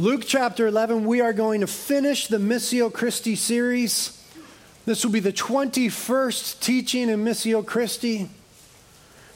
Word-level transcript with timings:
Luke 0.00 0.22
chapter 0.24 0.68
11, 0.68 1.06
we 1.06 1.20
are 1.20 1.32
going 1.32 1.60
to 1.60 1.66
finish 1.66 2.28
the 2.28 2.36
Missio 2.36 2.92
Christi 2.92 3.34
series. 3.34 4.24
This 4.86 5.04
will 5.04 5.10
be 5.10 5.18
the 5.18 5.32
21st 5.32 6.60
teaching 6.60 7.08
in 7.08 7.24
Missio 7.24 7.66
Christi. 7.66 8.30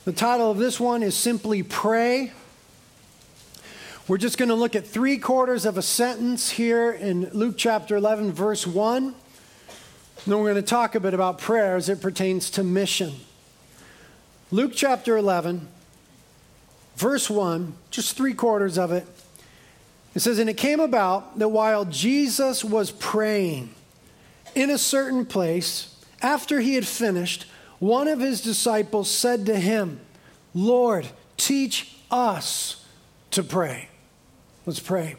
The 0.04 0.12
title 0.12 0.52
of 0.52 0.58
this 0.58 0.78
one 0.78 1.02
is 1.02 1.16
simply 1.16 1.64
Pray. 1.64 2.30
We're 4.06 4.18
just 4.18 4.38
going 4.38 4.50
to 4.50 4.54
look 4.54 4.76
at 4.76 4.86
three 4.86 5.18
quarters 5.18 5.66
of 5.66 5.78
a 5.78 5.82
sentence 5.82 6.50
here 6.50 6.92
in 6.92 7.28
Luke 7.32 7.56
chapter 7.58 7.96
11, 7.96 8.30
verse 8.30 8.64
1. 8.64 9.02
And 9.06 9.14
then 10.26 10.38
we're 10.38 10.52
going 10.52 10.54
to 10.54 10.62
talk 10.62 10.94
a 10.94 11.00
bit 11.00 11.12
about 11.12 11.38
prayer 11.38 11.74
as 11.74 11.88
it 11.88 12.00
pertains 12.00 12.50
to 12.50 12.62
mission. 12.62 13.14
Luke 14.52 14.74
chapter 14.76 15.16
11, 15.16 15.66
verse 16.94 17.28
1, 17.28 17.72
just 17.90 18.16
three 18.16 18.34
quarters 18.34 18.78
of 18.78 18.92
it. 18.92 19.08
It 20.14 20.20
says, 20.20 20.38
And 20.38 20.50
it 20.50 20.56
came 20.56 20.80
about 20.80 21.38
that 21.38 21.48
while 21.48 21.84
Jesus 21.84 22.64
was 22.64 22.90
praying 22.90 23.74
in 24.54 24.70
a 24.70 24.78
certain 24.78 25.24
place, 25.24 25.96
after 26.20 26.60
he 26.60 26.74
had 26.74 26.86
finished, 26.86 27.46
one 27.78 28.08
of 28.08 28.20
his 28.20 28.40
disciples 28.40 29.10
said 29.10 29.46
to 29.46 29.58
him, 29.58 30.00
Lord, 30.54 31.08
teach 31.36 31.96
us 32.10 32.84
to 33.32 33.42
pray. 33.42 33.88
Let's 34.66 34.80
pray. 34.80 35.16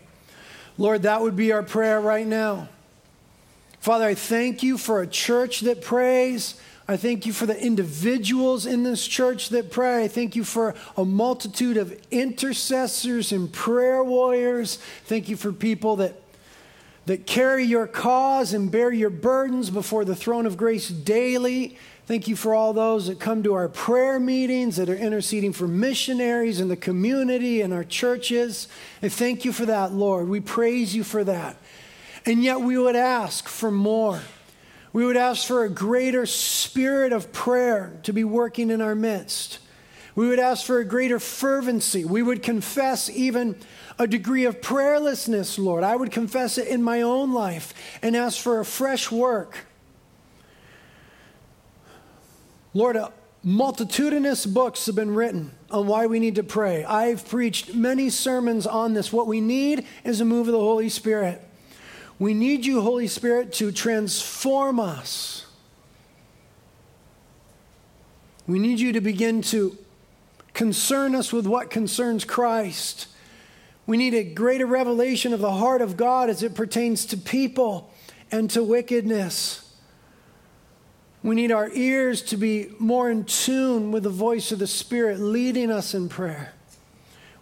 Lord, 0.77 1.03
that 1.03 1.21
would 1.21 1.35
be 1.35 1.51
our 1.51 1.63
prayer 1.63 1.99
right 1.99 2.25
now. 2.25 2.69
Father, 3.79 4.05
I 4.05 4.15
thank 4.15 4.63
you 4.63 4.77
for 4.77 5.01
a 5.01 5.07
church 5.07 5.61
that 5.61 5.81
prays. 5.81 6.59
I 6.87 6.97
thank 6.97 7.25
you 7.25 7.31
for 7.31 7.45
the 7.45 7.57
individuals 7.57 8.65
in 8.65 8.83
this 8.83 9.07
church 9.07 9.49
that 9.49 9.71
pray. 9.71 10.03
I 10.03 10.07
thank 10.09 10.35
you 10.35 10.43
for 10.43 10.75
a 10.97 11.05
multitude 11.05 11.77
of 11.77 11.97
intercessors 12.11 13.31
and 13.31 13.51
prayer 13.51 14.03
warriors. 14.03 14.77
Thank 15.05 15.29
you 15.29 15.37
for 15.37 15.53
people 15.53 15.95
that, 15.97 16.21
that 17.05 17.25
carry 17.25 17.63
your 17.63 17.87
cause 17.87 18.53
and 18.53 18.69
bear 18.69 18.91
your 18.91 19.09
burdens 19.09 19.69
before 19.69 20.03
the 20.03 20.15
throne 20.15 20.45
of 20.45 20.57
grace 20.57 20.89
daily. 20.89 21.77
Thank 22.05 22.27
you 22.27 22.35
for 22.35 22.53
all 22.53 22.73
those 22.73 23.07
that 23.07 23.17
come 23.17 23.43
to 23.43 23.53
our 23.53 23.69
prayer 23.69 24.19
meetings, 24.19 24.75
that 24.75 24.89
are 24.89 24.95
interceding 24.95 25.53
for 25.53 25.69
missionaries 25.69 26.59
in 26.59 26.67
the 26.67 26.75
community 26.75 27.61
and 27.61 27.73
our 27.73 27.85
churches. 27.85 28.67
And 29.01 29.11
thank 29.11 29.45
you 29.45 29.53
for 29.53 29.65
that, 29.65 29.93
Lord. 29.93 30.27
We 30.27 30.41
praise 30.41 30.93
you 30.93 31.05
for 31.05 31.23
that. 31.23 31.55
And 32.25 32.43
yet 32.43 32.59
we 32.59 32.77
would 32.77 32.97
ask 32.97 33.47
for 33.47 33.71
more. 33.71 34.19
We 34.93 35.05
would 35.05 35.17
ask 35.17 35.47
for 35.47 35.63
a 35.63 35.69
greater 35.69 36.27
spirit 36.27 37.11
of 37.11 37.33
prayer 37.33 37.99
to 38.03 38.13
be 38.13 38.23
working 38.23 38.69
in 38.69 38.79
our 38.79 38.93
midst. 38.93 39.57
We 40.15 40.27
would 40.27 40.39
ask 40.39 40.65
for 40.65 40.77
a 40.77 40.85
greater 40.85 41.19
fervency. 41.19 42.05
We 42.05 42.21
would 42.21 42.43
confess 42.43 43.09
even 43.09 43.55
a 43.97 44.05
degree 44.05 44.45
of 44.45 44.61
prayerlessness, 44.61 45.57
Lord. 45.57 45.83
I 45.83 45.95
would 45.95 46.11
confess 46.11 46.59
it 46.59 46.67
in 46.67 46.83
my 46.83 47.01
own 47.01 47.33
life 47.33 47.73
and 48.03 48.15
ask 48.15 48.39
for 48.39 48.59
a 48.59 48.65
fresh 48.65 49.11
work. 49.11 49.65
Lord, 52.75 52.97
multitudinous 53.43 54.45
books 54.45 54.85
have 54.85 54.95
been 54.95 55.15
written 55.15 55.51
on 55.71 55.87
why 55.87 56.05
we 56.05 56.19
need 56.19 56.35
to 56.35 56.43
pray. 56.43 56.83
I've 56.83 57.27
preached 57.27 57.73
many 57.73 58.11
sermons 58.11 58.67
on 58.67 58.93
this. 58.93 59.11
What 59.11 59.25
we 59.25 59.41
need 59.41 59.87
is 60.03 60.21
a 60.21 60.25
move 60.25 60.47
of 60.47 60.53
the 60.53 60.59
Holy 60.59 60.89
Spirit. 60.89 61.41
We 62.19 62.33
need 62.33 62.65
you, 62.65 62.81
Holy 62.81 63.07
Spirit, 63.07 63.53
to 63.53 63.71
transform 63.71 64.79
us. 64.79 65.45
We 68.47 68.59
need 68.59 68.79
you 68.79 68.93
to 68.93 69.01
begin 69.01 69.41
to 69.43 69.77
concern 70.53 71.15
us 71.15 71.33
with 71.33 71.47
what 71.47 71.69
concerns 71.69 72.25
Christ. 72.25 73.07
We 73.85 73.97
need 73.97 74.13
a 74.13 74.23
greater 74.23 74.65
revelation 74.65 75.33
of 75.33 75.39
the 75.39 75.51
heart 75.51 75.81
of 75.81 75.97
God 75.97 76.29
as 76.29 76.43
it 76.43 76.55
pertains 76.55 77.05
to 77.07 77.17
people 77.17 77.91
and 78.31 78.49
to 78.51 78.63
wickedness. 78.63 79.73
We 81.23 81.35
need 81.35 81.51
our 81.51 81.69
ears 81.69 82.21
to 82.23 82.37
be 82.37 82.69
more 82.79 83.09
in 83.09 83.23
tune 83.23 83.91
with 83.91 84.03
the 84.03 84.09
voice 84.09 84.51
of 84.51 84.59
the 84.59 84.67
Spirit 84.67 85.19
leading 85.19 85.71
us 85.71 85.93
in 85.93 86.09
prayer. 86.09 86.52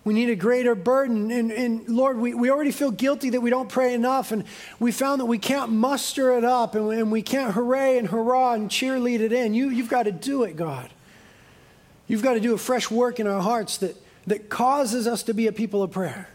We 0.03 0.15
need 0.15 0.29
a 0.29 0.35
greater 0.35 0.73
burden. 0.73 1.29
And, 1.29 1.51
and, 1.51 1.87
Lord, 1.87 2.17
we, 2.17 2.33
we 2.33 2.49
already 2.49 2.71
feel 2.71 2.89
guilty 2.89 3.29
that 3.31 3.41
we 3.41 3.51
don't 3.51 3.69
pray 3.69 3.93
enough. 3.93 4.31
And 4.31 4.45
we 4.79 4.91
found 4.91 5.21
that 5.21 5.25
we 5.25 5.37
can't 5.37 5.71
muster 5.71 6.35
it 6.37 6.43
up 6.43 6.73
and, 6.73 6.91
and 6.91 7.11
we 7.11 7.21
can't 7.21 7.53
hooray 7.53 7.99
and 7.99 8.07
hurrah 8.07 8.53
and 8.53 8.69
cheerlead 8.69 9.19
it 9.19 9.31
in. 9.31 9.53
You, 9.53 9.69
you've 9.69 9.89
got 9.89 10.03
to 10.03 10.11
do 10.11 10.43
it, 10.43 10.55
God. 10.55 10.89
You've 12.07 12.23
got 12.23 12.33
to 12.33 12.39
do 12.39 12.53
a 12.53 12.57
fresh 12.57 12.89
work 12.89 13.19
in 13.19 13.27
our 13.27 13.41
hearts 13.41 13.77
that, 13.77 13.95
that 14.25 14.49
causes 14.49 15.07
us 15.07 15.23
to 15.23 15.33
be 15.33 15.47
a 15.47 15.51
people 15.51 15.83
of 15.83 15.91
prayer. 15.91 16.29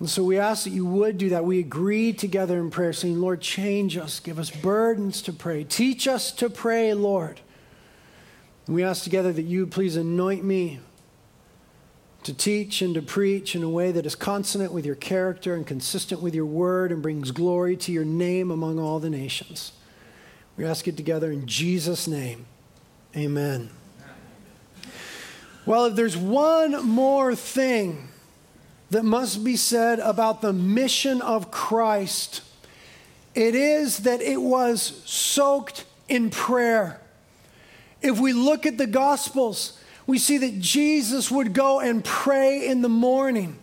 And 0.00 0.10
so 0.10 0.24
we 0.24 0.36
ask 0.36 0.64
that 0.64 0.70
you 0.70 0.84
would 0.84 1.16
do 1.16 1.28
that. 1.28 1.44
We 1.44 1.60
agree 1.60 2.12
together 2.12 2.58
in 2.58 2.70
prayer, 2.72 2.92
saying, 2.92 3.20
Lord, 3.20 3.40
change 3.40 3.96
us, 3.96 4.18
give 4.18 4.40
us 4.40 4.50
burdens 4.50 5.22
to 5.22 5.32
pray, 5.32 5.62
teach 5.62 6.08
us 6.08 6.32
to 6.32 6.50
pray, 6.50 6.92
Lord. 6.92 7.40
And 8.66 8.74
we 8.74 8.82
ask 8.82 9.04
together 9.04 9.32
that 9.32 9.44
you 9.44 9.68
please 9.68 9.94
anoint 9.94 10.42
me 10.42 10.80
to 12.24 12.34
teach 12.34 12.82
and 12.82 12.94
to 12.94 13.02
preach 13.02 13.54
in 13.54 13.62
a 13.62 13.68
way 13.68 13.90
that 13.92 14.06
is 14.06 14.14
consonant 14.14 14.72
with 14.72 14.86
your 14.86 14.94
character 14.94 15.54
and 15.54 15.66
consistent 15.66 16.22
with 16.22 16.34
your 16.34 16.46
word 16.46 16.92
and 16.92 17.02
brings 17.02 17.30
glory 17.30 17.76
to 17.76 17.92
your 17.92 18.04
name 18.04 18.50
among 18.50 18.78
all 18.78 19.00
the 19.00 19.10
nations. 19.10 19.72
We 20.56 20.64
ask 20.64 20.86
it 20.86 20.96
together 20.96 21.32
in 21.32 21.46
Jesus' 21.46 22.06
name. 22.06 22.46
Amen. 23.16 23.70
Well, 25.64 25.86
if 25.86 25.94
there's 25.94 26.16
one 26.16 26.86
more 26.86 27.34
thing 27.34 28.08
that 28.90 29.04
must 29.04 29.44
be 29.44 29.56
said 29.56 30.00
about 30.00 30.42
the 30.42 30.52
mission 30.52 31.22
of 31.22 31.50
Christ, 31.50 32.42
it 33.34 33.54
is 33.54 33.98
that 33.98 34.20
it 34.20 34.40
was 34.40 35.02
soaked 35.04 35.84
in 36.08 36.30
prayer. 36.30 37.00
If 38.02 38.18
we 38.20 38.32
look 38.32 38.66
at 38.66 38.78
the 38.78 38.86
Gospels, 38.86 39.78
we 40.06 40.18
see 40.18 40.38
that 40.38 40.58
Jesus 40.58 41.30
would 41.30 41.52
go 41.52 41.80
and 41.80 42.04
pray 42.04 42.66
in 42.66 42.82
the 42.82 42.88
morning. 42.88 43.58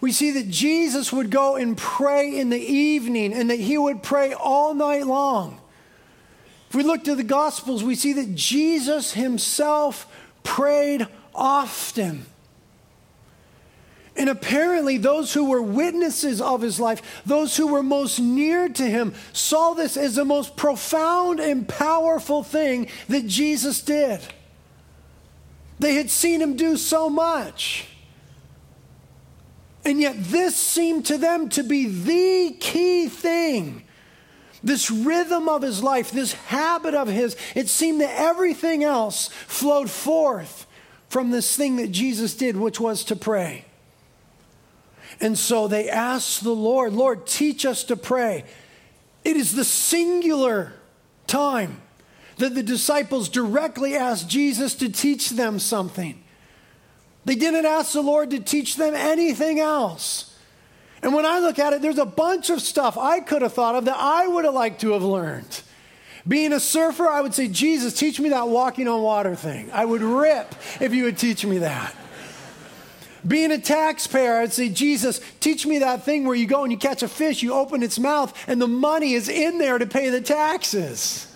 We 0.00 0.12
see 0.12 0.30
that 0.32 0.48
Jesus 0.48 1.12
would 1.12 1.30
go 1.30 1.56
and 1.56 1.76
pray 1.76 2.38
in 2.38 2.50
the 2.50 2.60
evening 2.60 3.34
and 3.34 3.50
that 3.50 3.58
he 3.58 3.76
would 3.76 4.02
pray 4.02 4.32
all 4.32 4.74
night 4.74 5.06
long. 5.06 5.60
If 6.68 6.74
we 6.74 6.82
look 6.82 7.04
to 7.04 7.14
the 7.14 7.24
Gospels, 7.24 7.82
we 7.82 7.94
see 7.94 8.12
that 8.14 8.34
Jesus 8.34 9.12
himself 9.12 10.06
prayed 10.42 11.06
often. 11.34 12.26
And 14.16 14.28
apparently, 14.28 14.98
those 14.98 15.32
who 15.32 15.48
were 15.48 15.62
witnesses 15.62 16.40
of 16.40 16.60
his 16.60 16.80
life, 16.80 17.22
those 17.24 17.56
who 17.56 17.68
were 17.68 17.84
most 17.84 18.18
near 18.18 18.68
to 18.68 18.82
him, 18.82 19.14
saw 19.32 19.74
this 19.74 19.96
as 19.96 20.16
the 20.16 20.24
most 20.24 20.56
profound 20.56 21.38
and 21.38 21.68
powerful 21.68 22.42
thing 22.42 22.88
that 23.08 23.26
Jesus 23.26 23.80
did. 23.80 24.20
They 25.78 25.94
had 25.94 26.10
seen 26.10 26.40
him 26.40 26.56
do 26.56 26.76
so 26.76 27.08
much. 27.08 27.86
And 29.84 30.00
yet, 30.00 30.16
this 30.18 30.56
seemed 30.56 31.06
to 31.06 31.18
them 31.18 31.48
to 31.50 31.62
be 31.62 31.86
the 31.86 32.56
key 32.58 33.08
thing. 33.08 33.84
This 34.62 34.90
rhythm 34.90 35.48
of 35.48 35.62
his 35.62 35.82
life, 35.82 36.10
this 36.10 36.32
habit 36.32 36.94
of 36.94 37.08
his, 37.08 37.36
it 37.54 37.68
seemed 37.68 38.00
that 38.00 38.18
everything 38.18 38.82
else 38.82 39.28
flowed 39.28 39.88
forth 39.88 40.66
from 41.08 41.30
this 41.30 41.56
thing 41.56 41.76
that 41.76 41.92
Jesus 41.92 42.34
did, 42.34 42.56
which 42.56 42.80
was 42.80 43.04
to 43.04 43.16
pray. 43.16 43.64
And 45.20 45.38
so 45.38 45.68
they 45.68 45.88
asked 45.88 46.42
the 46.42 46.54
Lord, 46.54 46.92
Lord, 46.92 47.26
teach 47.26 47.64
us 47.64 47.84
to 47.84 47.96
pray. 47.96 48.44
It 49.24 49.36
is 49.36 49.54
the 49.54 49.64
singular 49.64 50.72
time 51.26 51.80
that 52.38 52.54
the 52.54 52.62
disciples 52.62 53.28
directly 53.28 53.94
asked 53.94 54.28
Jesus 54.28 54.74
to 54.76 54.88
teach 54.88 55.30
them 55.30 55.58
something. 55.58 56.22
They 57.24 57.34
didn't 57.34 57.66
ask 57.66 57.92
the 57.92 58.00
Lord 58.00 58.30
to 58.30 58.40
teach 58.40 58.76
them 58.76 58.94
anything 58.94 59.60
else. 59.60 60.34
And 61.02 61.14
when 61.14 61.26
I 61.26 61.38
look 61.38 61.58
at 61.58 61.72
it, 61.72 61.82
there's 61.82 61.98
a 61.98 62.06
bunch 62.06 62.50
of 62.50 62.60
stuff 62.60 62.96
I 62.98 63.20
could 63.20 63.42
have 63.42 63.52
thought 63.52 63.74
of 63.74 63.84
that 63.84 63.96
I 63.96 64.26
would 64.26 64.44
have 64.44 64.54
liked 64.54 64.80
to 64.80 64.92
have 64.92 65.02
learned. 65.02 65.62
Being 66.26 66.52
a 66.52 66.60
surfer, 66.60 67.08
I 67.08 67.20
would 67.20 67.34
say, 67.34 67.48
Jesus, 67.48 67.94
teach 67.94 68.18
me 68.18 68.30
that 68.30 68.48
walking 68.48 68.88
on 68.88 69.02
water 69.02 69.34
thing. 69.34 69.70
I 69.72 69.84
would 69.84 70.02
rip 70.02 70.54
if 70.80 70.92
you 70.92 71.04
would 71.04 71.18
teach 71.18 71.44
me 71.44 71.58
that. 71.58 71.94
Being 73.26 73.52
a 73.52 73.58
taxpayer, 73.58 74.38
I'd 74.38 74.52
say, 74.52 74.68
Jesus, 74.68 75.20
teach 75.40 75.66
me 75.66 75.78
that 75.78 76.04
thing 76.04 76.24
where 76.24 76.36
you 76.36 76.46
go 76.46 76.62
and 76.62 76.72
you 76.72 76.78
catch 76.78 77.02
a 77.02 77.08
fish, 77.08 77.42
you 77.42 77.52
open 77.52 77.82
its 77.82 77.98
mouth, 77.98 78.32
and 78.48 78.60
the 78.60 78.68
money 78.68 79.14
is 79.14 79.28
in 79.28 79.58
there 79.58 79.78
to 79.78 79.86
pay 79.86 80.10
the 80.10 80.20
taxes. 80.20 81.27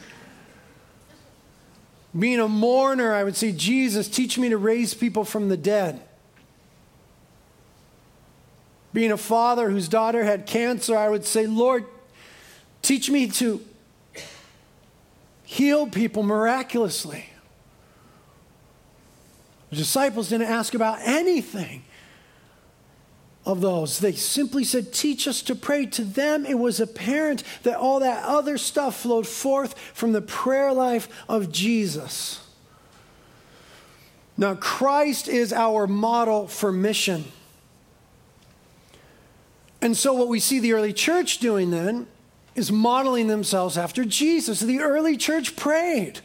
Being 2.19 2.41
a 2.41 2.49
mourner, 2.49 3.15
I 3.15 3.25
would 3.25 3.37
say, 3.37 3.53
Jesus, 3.53 4.09
teach 4.09 4.39
me 4.39 4.51
to 4.51 4.59
raise 4.59 4.93
people 4.93 5.25
from 5.25 5.49
the 5.49 5.57
dead. 5.57 6.03
Being 8.93 9.13
a 9.13 9.17
father 9.17 9.71
whose 9.71 9.89
daughter 9.89 10.23
had 10.23 10.47
cancer, 10.47 10.97
I 10.97 11.09
would 11.09 11.25
say, 11.25 11.47
Lord, 11.47 11.87
teach 12.83 13.09
me 13.11 13.29
to 13.29 13.65
heal 15.45 15.87
people 15.87 16.23
miraculously. 16.23 17.31
The 19.71 19.77
disciples 19.77 20.29
didn't 20.29 20.49
ask 20.49 20.75
about 20.75 20.99
anything. 21.03 21.85
Of 23.45 23.61
those. 23.61 23.99
They 23.99 24.13
simply 24.13 24.65
said, 24.65 24.93
Teach 24.93 25.27
us 25.27 25.43
to 25.43 25.55
pray. 25.55 25.87
To 25.87 26.05
them, 26.05 26.47
it 26.47 26.59
was 26.59 26.81
apparent 26.81 27.43
that 27.65 27.77
all 27.77 28.01
that 28.01 28.25
other 28.25 28.57
stuff 28.57 29.01
flowed 29.01 29.27
forth 29.27 29.79
from 29.79 30.13
the 30.13 30.23
prayer 30.23 30.73
life 30.73 31.09
of 31.29 31.51
Jesus. 31.51 32.47
Now, 34.37 34.55
Christ 34.55 35.29
is 35.29 35.53
our 35.53 35.87
model 35.87 36.47
for 36.49 36.73
mission. 36.73 37.25
And 39.81 39.97
so, 39.97 40.13
what 40.13 40.29
we 40.29 40.41
see 40.41 40.61
the 40.61 40.73
early 40.73 40.93
church 40.93 41.39
doing 41.39 41.71
then 41.71 42.07
is 42.55 42.71
modeling 42.71 43.27
themselves 43.27 43.77
after 43.77 44.05
Jesus. 44.05 44.61
The 44.61 44.81
early 44.81 45.17
church 45.17 45.57
prayed 45.57 46.21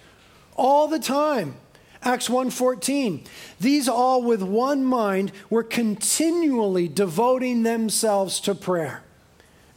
all 0.55 0.87
the 0.87 0.99
time. 0.99 1.55
Acts 2.07 2.29
1:14 2.29 3.25
These 3.59 3.89
all 3.89 4.21
with 4.21 4.41
one 4.41 4.85
mind 4.85 5.33
were 5.49 5.61
continually 5.61 6.87
devoting 6.87 7.63
themselves 7.63 8.39
to 8.41 8.55
prayer. 8.55 9.03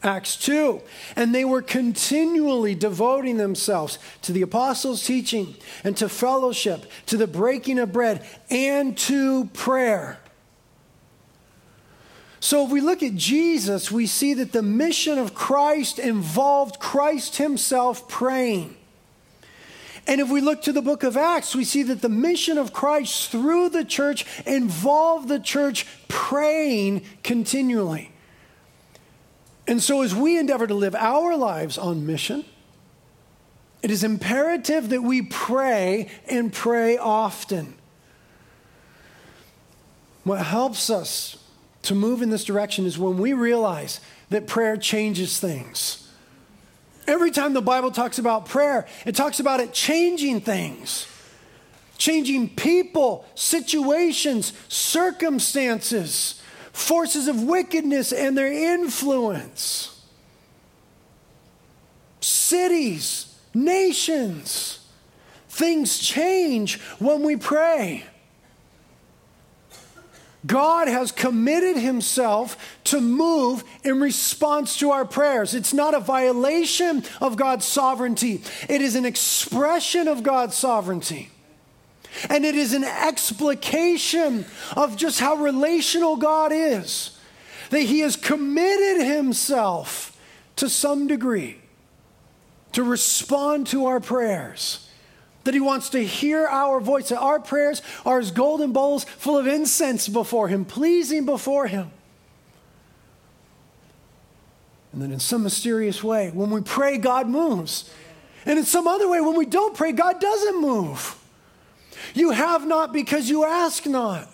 Acts 0.05 0.37
2 0.37 0.81
and 1.17 1.35
they 1.35 1.45
were 1.45 1.61
continually 1.61 2.77
devoting 2.77 3.37
themselves 3.37 3.99
to 4.23 4.33
the 4.33 4.43
apostles' 4.43 5.05
teaching 5.05 5.57
and 5.83 5.97
to 5.97 6.09
fellowship, 6.09 6.89
to 7.07 7.17
the 7.17 7.27
breaking 7.27 7.81
of 7.81 7.93
bread 7.93 8.25
and 8.49 8.97
to 8.97 9.47
prayer. 9.47 10.21
So, 12.39 12.65
if 12.65 12.71
we 12.71 12.81
look 12.81 13.03
at 13.03 13.17
Jesus, 13.17 13.91
we 13.91 14.07
see 14.07 14.35
that 14.35 14.53
the 14.53 14.63
mission 14.63 15.19
of 15.19 15.35
Christ 15.35 15.99
involved 15.99 16.79
Christ 16.79 17.39
Himself 17.39 18.09
praying. 18.09 18.77
And 20.11 20.21
if 20.21 20.29
we 20.29 20.41
look 20.41 20.63
to 20.63 20.73
the 20.73 20.83
book 20.83 21.05
of 21.05 21.17
Acts, 21.17 21.55
we 21.55 21.63
see 21.63 21.85
that 21.85 22.03
the 22.03 22.09
mission 22.09 22.59
of 22.59 22.73
Christ 22.73 23.31
through 23.31 23.69
the 23.69 23.85
church 23.85 24.27
involved 24.45 25.29
the 25.29 25.39
church 25.39 25.87
praying 26.09 27.03
continually. 27.23 28.11
And 29.69 29.81
so, 29.81 30.03
as 30.03 30.13
we 30.13 30.37
endeavor 30.37 30.67
to 30.67 30.75
live 30.75 30.97
our 30.97 31.37
lives 31.37 31.79
on 31.79 32.07
mission, 32.07 32.45
it 33.85 33.93
is 33.93 34.03
imperative 34.03 34.89
that 34.89 35.03
we 35.03 35.23
pray 35.23 36.11
and 36.29 36.53
pray 36.53 36.99
often. 36.99 37.75
What 40.25 40.45
helps 40.45 40.91
us 40.91 41.37
to 41.83 41.95
move 41.95 42.21
in 42.21 42.31
this 42.31 42.45
direction 42.45 42.85
is 42.85 42.99
when 42.99 43.17
we 43.17 43.33
realize 43.33 44.01
that 44.29 44.49
prayer 44.49 44.77
changes 44.77 45.39
things. 45.39 46.10
Every 47.11 47.33
time 47.33 47.55
the 47.55 47.61
Bible 47.61 47.91
talks 47.91 48.21
about 48.21 48.47
prayer, 48.47 48.87
it 49.05 49.17
talks 49.17 49.41
about 49.41 49.59
it 49.59 49.73
changing 49.73 50.43
things, 50.43 51.09
changing 51.99 52.51
people, 52.51 53.27
situations, 53.35 54.53
circumstances, 54.69 56.41
forces 56.73 57.27
of 57.27 57.43
wickedness 57.43 58.13
and 58.13 58.39
their 58.39 58.53
influence, 58.53 60.01
cities, 62.21 63.37
nations. 63.55 64.79
Things 65.49 65.99
change 65.99 66.81
when 67.01 67.25
we 67.25 67.35
pray. 67.35 68.05
God 70.47 70.89
has 70.89 71.13
committed 71.13 71.77
himself 71.77 72.79
to 72.85 73.01
move 73.01 73.63
in 73.85 74.01
response 74.01 74.79
to 74.79 74.91
our 74.91 75.05
prayers. 75.05 75.55
It's 75.55 75.75
not 75.75 75.95
a 75.95 76.01
violation 76.01 77.05
of 77.21 77.37
God's 77.37 77.67
sovereignty, 77.67 78.43
it 78.69 78.81
is 78.81 78.95
an 78.95 79.05
expression 79.05 80.09
of 80.09 80.23
God's 80.23 80.57
sovereignty. 80.57 81.31
And 82.29 82.45
it 82.45 82.57
is 82.57 82.75
an 82.75 82.83
explication 82.83 84.45
of 84.77 84.97
just 84.97 85.21
how 85.21 85.37
relational 85.37 86.17
God 86.17 86.51
is. 86.53 87.17
That 87.71 87.83
He 87.83 88.01
has 88.01 88.17
committed 88.17 89.07
Himself 89.07 90.19
to 90.57 90.69
some 90.69 91.07
degree 91.07 91.59
to 92.73 92.83
respond 92.83 93.69
to 93.69 93.87
our 93.87 94.01
prayers 94.01 94.90
that 95.51 95.55
He 95.57 95.61
wants 95.61 95.89
to 95.89 95.99
hear 95.99 96.47
our 96.47 96.79
voice, 96.79 97.09
that 97.09 97.19
our 97.19 97.41
prayers 97.41 97.83
are 98.07 98.21
as 98.21 98.31
golden 98.31 98.71
bowls 98.73 99.03
full 99.03 99.37
of 99.37 99.49
incense 99.49 100.07
before 100.07 100.47
Him, 100.47 100.65
pleasing 100.65 101.27
before 101.27 101.67
Him. 101.67 101.91
And 104.93 105.03
then, 105.03 105.11
in 105.11 105.19
some 105.19 105.43
mysterious 105.43 106.05
way, 106.05 106.31
when 106.31 106.51
we 106.51 106.61
pray, 106.61 106.99
God 106.99 107.29
moves. 107.29 107.91
And 108.47 108.61
in 108.61 108.65
some 108.65 108.87
other 108.87 109.09
way, 109.09 109.21
when 109.21 109.35
we 109.35 109.45
don't 109.45 109.77
pray, 109.77 109.91
God 109.91 110.21
doesn't 110.21 110.61
move. 110.61 111.19
You 112.15 112.31
have 112.31 112.65
not 112.65 112.93
because 112.93 113.29
you 113.29 113.45
ask 113.45 113.87
not. 113.87 114.29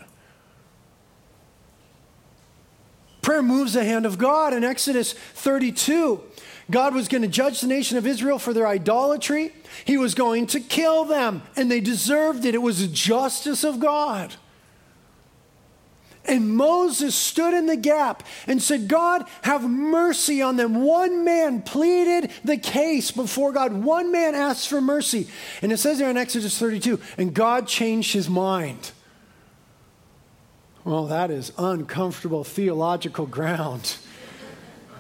Prayer 3.23 3.43
moves 3.43 3.73
the 3.73 3.85
hand 3.85 4.05
of 4.05 4.19
God. 4.19 4.53
In 4.53 4.65
Exodus 4.65 5.15
32, 5.15 6.21
God 6.71 6.95
was 6.95 7.07
going 7.07 7.23
to 7.23 7.29
judge 7.29 7.61
the 7.61 7.69
nation 7.69 7.97
of 7.97 8.07
Israel 8.07 8.39
for 8.39 8.53
their 8.53 8.67
idolatry. 8.67 9.53
He 9.85 9.97
was 9.97 10.15
going 10.15 10.49
to 10.49 10.61
kill 10.61 11.05
them, 11.05 11.43
and 11.55 11.71
they 11.71 11.81
deserved 11.81 12.45
it. 12.45 12.55
It 12.55 12.63
was 12.63 12.81
the 12.81 12.93
justice 12.93 13.63
of 13.63 13.79
God. 13.79 14.35
And 16.29 16.57
Moses 16.57 17.15
stood 17.15 17.55
in 17.55 17.67
the 17.67 17.77
gap 17.77 18.25
and 18.49 18.61
said, 18.61 18.89
God, 18.89 19.25
have 19.43 19.63
mercy 19.63 20.43
on 20.43 20.57
them. 20.57 20.83
One 20.83 21.25
man 21.25 21.63
pleaded 21.63 22.33
the 22.45 22.57
case 22.57 23.13
before 23.13 23.53
God. 23.53 23.73
One 23.73 24.11
man 24.11 24.35
asked 24.35 24.69
for 24.69 24.81
mercy. 24.81 25.29
And 25.63 25.71
it 25.71 25.77
says 25.79 25.99
there 25.99 26.11
in 26.11 26.17
Exodus 26.17 26.59
32, 26.59 27.01
and 27.17 27.33
God 27.33 27.69
changed 27.69 28.13
his 28.13 28.29
mind. 28.29 28.91
Well, 30.85 31.07
that 31.07 31.31
is 31.31 31.53
uncomfortable 31.59 32.43
theological 32.43 33.27
ground. 33.27 33.97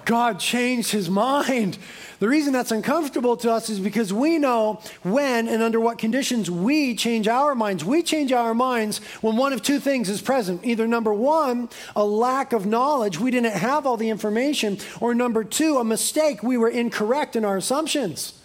God 0.06 0.40
changed 0.40 0.92
his 0.92 1.10
mind. 1.10 1.76
The 2.18 2.28
reason 2.28 2.52
that's 2.54 2.70
uncomfortable 2.70 3.36
to 3.38 3.52
us 3.52 3.68
is 3.68 3.78
because 3.78 4.12
we 4.12 4.38
know 4.38 4.80
when 5.02 5.48
and 5.48 5.62
under 5.62 5.78
what 5.78 5.98
conditions 5.98 6.50
we 6.50 6.94
change 6.94 7.28
our 7.28 7.54
minds. 7.54 7.84
We 7.84 8.02
change 8.02 8.32
our 8.32 8.54
minds 8.54 8.98
when 9.20 9.36
one 9.36 9.52
of 9.52 9.62
two 9.62 9.78
things 9.80 10.08
is 10.08 10.22
present. 10.22 10.64
Either 10.64 10.86
number 10.86 11.12
one, 11.12 11.68
a 11.94 12.04
lack 12.04 12.54
of 12.54 12.64
knowledge, 12.64 13.20
we 13.20 13.30
didn't 13.30 13.52
have 13.52 13.84
all 13.84 13.98
the 13.98 14.08
information, 14.08 14.78
or 15.00 15.14
number 15.14 15.44
two, 15.44 15.76
a 15.76 15.84
mistake, 15.84 16.42
we 16.42 16.56
were 16.56 16.70
incorrect 16.70 17.36
in 17.36 17.44
our 17.44 17.58
assumptions. 17.58 18.40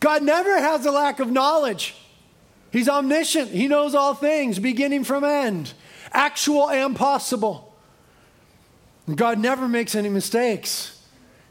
God 0.00 0.22
never 0.22 0.58
has 0.58 0.86
a 0.86 0.92
lack 0.92 1.20
of 1.20 1.30
knowledge. 1.30 1.94
He's 2.70 2.88
omniscient. 2.88 3.50
He 3.50 3.68
knows 3.68 3.94
all 3.94 4.14
things, 4.14 4.58
beginning 4.58 5.04
from 5.04 5.24
end, 5.24 5.74
actual 6.12 6.70
and 6.70 6.96
possible. 6.96 7.73
God 9.12 9.38
never 9.38 9.68
makes 9.68 9.94
any 9.94 10.08
mistakes. 10.08 11.02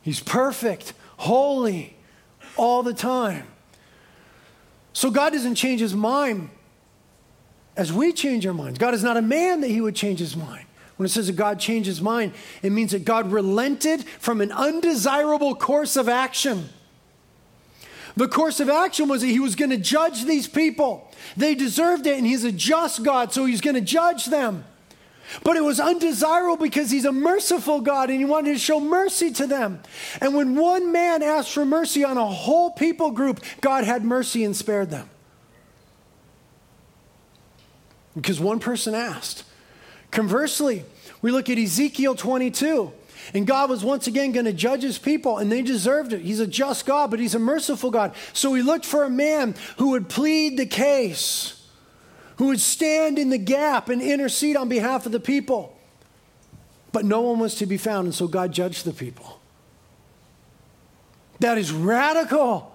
He's 0.01 0.19
perfect, 0.19 0.93
holy, 1.17 1.95
all 2.57 2.83
the 2.83 2.93
time. 2.93 3.47
So 4.93 5.11
God 5.11 5.33
doesn't 5.33 5.55
change 5.55 5.81
his 5.81 5.93
mind 5.93 6.49
as 7.75 7.91
we 7.91 8.13
change 8.13 8.45
our 8.45 8.53
minds. 8.53 8.79
God 8.79 8.93
is 8.93 9.03
not 9.03 9.17
a 9.17 9.21
man 9.21 9.61
that 9.61 9.69
he 9.69 9.81
would 9.81 9.95
change 9.95 10.19
his 10.19 10.35
mind. 10.35 10.65
When 10.97 11.05
it 11.05 11.09
says 11.09 11.27
that 11.27 11.35
God 11.35 11.59
changed 11.59 11.87
his 11.87 12.01
mind, 12.01 12.33
it 12.61 12.71
means 12.71 12.91
that 12.91 13.03
God 13.03 13.31
relented 13.31 14.03
from 14.19 14.41
an 14.41 14.51
undesirable 14.51 15.55
course 15.55 15.95
of 15.95 16.07
action. 16.07 16.69
The 18.15 18.27
course 18.27 18.59
of 18.59 18.69
action 18.69 19.07
was 19.07 19.21
that 19.21 19.27
he 19.27 19.39
was 19.39 19.55
going 19.55 19.71
to 19.71 19.77
judge 19.77 20.25
these 20.25 20.47
people. 20.47 21.11
They 21.35 21.55
deserved 21.55 22.05
it, 22.05 22.17
and 22.17 22.27
he's 22.27 22.43
a 22.43 22.51
just 22.51 23.03
God, 23.03 23.33
so 23.33 23.45
he's 23.45 23.61
going 23.61 23.73
to 23.75 23.81
judge 23.81 24.27
them. 24.27 24.65
But 25.43 25.55
it 25.55 25.63
was 25.63 25.79
undesirable 25.79 26.57
because 26.57 26.91
he's 26.91 27.05
a 27.05 27.11
merciful 27.11 27.81
God 27.81 28.09
and 28.09 28.19
he 28.19 28.25
wanted 28.25 28.53
to 28.53 28.59
show 28.59 28.79
mercy 28.79 29.31
to 29.31 29.47
them. 29.47 29.81
And 30.21 30.35
when 30.35 30.55
one 30.55 30.91
man 30.91 31.23
asked 31.23 31.51
for 31.51 31.65
mercy 31.65 32.03
on 32.03 32.17
a 32.17 32.25
whole 32.25 32.71
people 32.71 33.11
group, 33.11 33.41
God 33.61 33.83
had 33.83 34.03
mercy 34.03 34.43
and 34.43 34.55
spared 34.55 34.89
them. 34.89 35.09
Because 38.15 38.39
one 38.39 38.59
person 38.59 38.93
asked. 38.93 39.43
Conversely, 40.11 40.83
we 41.21 41.31
look 41.31 41.49
at 41.49 41.57
Ezekiel 41.57 42.15
22. 42.15 42.91
And 43.33 43.47
God 43.47 43.69
was 43.69 43.83
once 43.83 44.05
again 44.05 44.33
going 44.33 44.45
to 44.45 44.53
judge 44.53 44.83
his 44.83 44.97
people, 44.97 45.37
and 45.37 45.49
they 45.49 45.61
deserved 45.61 46.11
it. 46.11 46.21
He's 46.21 46.41
a 46.41 46.47
just 46.47 46.85
God, 46.85 47.09
but 47.09 47.21
he's 47.21 47.33
a 47.33 47.39
merciful 47.39 47.89
God. 47.89 48.13
So 48.33 48.53
he 48.53 48.61
looked 48.61 48.85
for 48.85 49.03
a 49.03 49.09
man 49.09 49.55
who 49.77 49.91
would 49.91 50.09
plead 50.09 50.57
the 50.57 50.65
case 50.65 51.62
who 52.37 52.47
would 52.47 52.59
stand 52.59 53.19
in 53.19 53.29
the 53.29 53.37
gap 53.37 53.89
and 53.89 54.01
intercede 54.01 54.55
on 54.55 54.69
behalf 54.69 55.05
of 55.05 55.11
the 55.11 55.19
people. 55.19 55.77
But 56.91 57.05
no 57.05 57.21
one 57.21 57.39
was 57.39 57.55
to 57.55 57.65
be 57.65 57.77
found, 57.77 58.05
and 58.05 58.15
so 58.15 58.27
God 58.27 58.51
judged 58.51 58.85
the 58.85 58.93
people. 58.93 59.39
That 61.39 61.57
is 61.57 61.71
radical. 61.71 62.71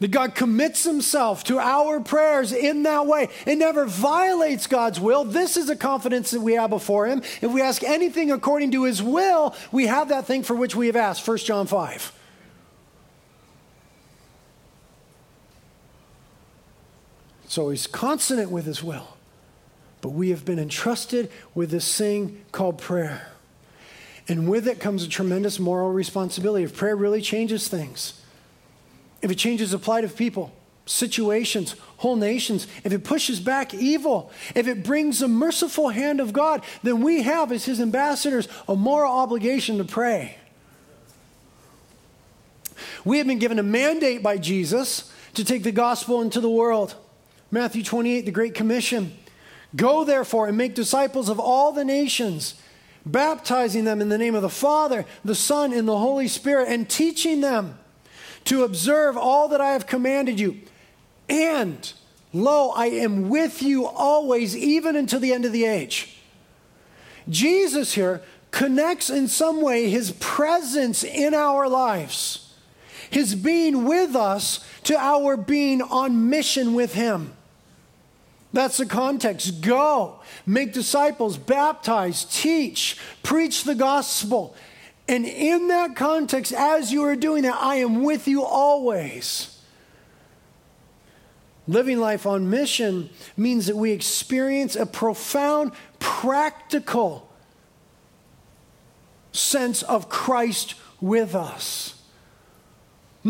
That 0.00 0.12
God 0.12 0.36
commits 0.36 0.84
himself 0.84 1.42
to 1.44 1.58
our 1.58 1.98
prayers 1.98 2.52
in 2.52 2.84
that 2.84 3.06
way. 3.06 3.30
It 3.46 3.56
never 3.56 3.84
violates 3.84 4.68
God's 4.68 5.00
will. 5.00 5.24
This 5.24 5.56
is 5.56 5.68
a 5.68 5.74
confidence 5.74 6.30
that 6.30 6.40
we 6.40 6.52
have 6.52 6.70
before 6.70 7.06
him. 7.06 7.22
If 7.40 7.50
we 7.50 7.62
ask 7.62 7.82
anything 7.82 8.30
according 8.30 8.70
to 8.72 8.84
his 8.84 9.02
will, 9.02 9.56
we 9.72 9.88
have 9.88 10.10
that 10.10 10.26
thing 10.26 10.44
for 10.44 10.54
which 10.54 10.76
we 10.76 10.86
have 10.86 10.94
asked. 10.94 11.26
1 11.26 11.38
John 11.38 11.66
5. 11.66 12.12
He's 17.66 17.88
consonant 17.88 18.50
with 18.50 18.64
his 18.64 18.82
will. 18.82 19.16
But 20.00 20.10
we 20.10 20.30
have 20.30 20.44
been 20.44 20.60
entrusted 20.60 21.30
with 21.54 21.70
this 21.70 21.98
thing 21.98 22.44
called 22.52 22.78
prayer. 22.78 23.32
And 24.28 24.48
with 24.48 24.68
it 24.68 24.78
comes 24.78 25.02
a 25.02 25.08
tremendous 25.08 25.58
moral 25.58 25.90
responsibility. 25.90 26.64
If 26.64 26.76
prayer 26.76 26.94
really 26.94 27.20
changes 27.20 27.66
things, 27.66 28.20
if 29.22 29.30
it 29.30 29.36
changes 29.36 29.72
the 29.72 29.78
plight 29.78 30.04
of 30.04 30.14
people, 30.16 30.52
situations, 30.86 31.74
whole 31.98 32.16
nations, 32.16 32.66
if 32.84 32.92
it 32.92 33.04
pushes 33.04 33.40
back 33.40 33.74
evil, 33.74 34.30
if 34.54 34.68
it 34.68 34.84
brings 34.84 35.18
the 35.18 35.28
merciful 35.28 35.88
hand 35.88 36.20
of 36.20 36.32
God, 36.32 36.62
then 36.82 37.02
we 37.02 37.22
have, 37.22 37.50
as 37.50 37.64
His 37.64 37.80
ambassadors, 37.80 38.48
a 38.68 38.76
moral 38.76 39.12
obligation 39.12 39.78
to 39.78 39.84
pray. 39.84 40.36
We 43.04 43.18
have 43.18 43.26
been 43.26 43.38
given 43.38 43.58
a 43.58 43.64
mandate 43.64 44.22
by 44.22 44.38
Jesus 44.38 45.12
to 45.34 45.44
take 45.44 45.62
the 45.62 45.72
gospel 45.72 46.20
into 46.20 46.40
the 46.40 46.50
world. 46.50 46.94
Matthew 47.50 47.82
28, 47.82 48.26
the 48.26 48.30
Great 48.30 48.54
Commission. 48.54 49.16
Go 49.74 50.04
therefore 50.04 50.48
and 50.48 50.56
make 50.56 50.74
disciples 50.74 51.28
of 51.28 51.38
all 51.38 51.72
the 51.72 51.84
nations, 51.84 52.60
baptizing 53.04 53.84
them 53.84 54.00
in 54.00 54.08
the 54.08 54.18
name 54.18 54.34
of 54.34 54.42
the 54.42 54.48
Father, 54.48 55.04
the 55.24 55.34
Son, 55.34 55.72
and 55.72 55.86
the 55.86 55.98
Holy 55.98 56.28
Spirit, 56.28 56.68
and 56.68 56.88
teaching 56.88 57.40
them 57.40 57.78
to 58.44 58.64
observe 58.64 59.16
all 59.16 59.48
that 59.48 59.60
I 59.60 59.72
have 59.72 59.86
commanded 59.86 60.40
you. 60.40 60.58
And 61.28 61.92
lo, 62.32 62.70
I 62.70 62.86
am 62.86 63.28
with 63.28 63.62
you 63.62 63.86
always, 63.86 64.56
even 64.56 64.96
until 64.96 65.20
the 65.20 65.32
end 65.32 65.44
of 65.44 65.52
the 65.52 65.64
age. 65.64 66.16
Jesus 67.28 67.94
here 67.94 68.22
connects 68.50 69.10
in 69.10 69.28
some 69.28 69.60
way 69.60 69.90
his 69.90 70.12
presence 70.12 71.04
in 71.04 71.34
our 71.34 71.68
lives, 71.68 72.54
his 73.10 73.34
being 73.34 73.84
with 73.84 74.16
us, 74.16 74.64
to 74.84 74.96
our 74.96 75.36
being 75.36 75.82
on 75.82 76.30
mission 76.30 76.72
with 76.72 76.94
him. 76.94 77.34
That's 78.52 78.78
the 78.78 78.86
context. 78.86 79.60
Go, 79.60 80.20
make 80.46 80.72
disciples, 80.72 81.36
baptize, 81.36 82.24
teach, 82.24 82.98
preach 83.22 83.64
the 83.64 83.74
gospel. 83.74 84.56
And 85.06 85.26
in 85.26 85.68
that 85.68 85.96
context, 85.96 86.52
as 86.52 86.92
you 86.92 87.04
are 87.04 87.16
doing 87.16 87.42
that, 87.42 87.56
I 87.60 87.76
am 87.76 88.02
with 88.02 88.26
you 88.28 88.42
always. 88.44 89.54
Living 91.66 91.98
life 91.98 92.26
on 92.26 92.48
mission 92.48 93.10
means 93.36 93.66
that 93.66 93.76
we 93.76 93.92
experience 93.92 94.74
a 94.76 94.86
profound, 94.86 95.72
practical 95.98 97.30
sense 99.32 99.82
of 99.82 100.08
Christ 100.08 100.74
with 101.00 101.34
us. 101.34 101.97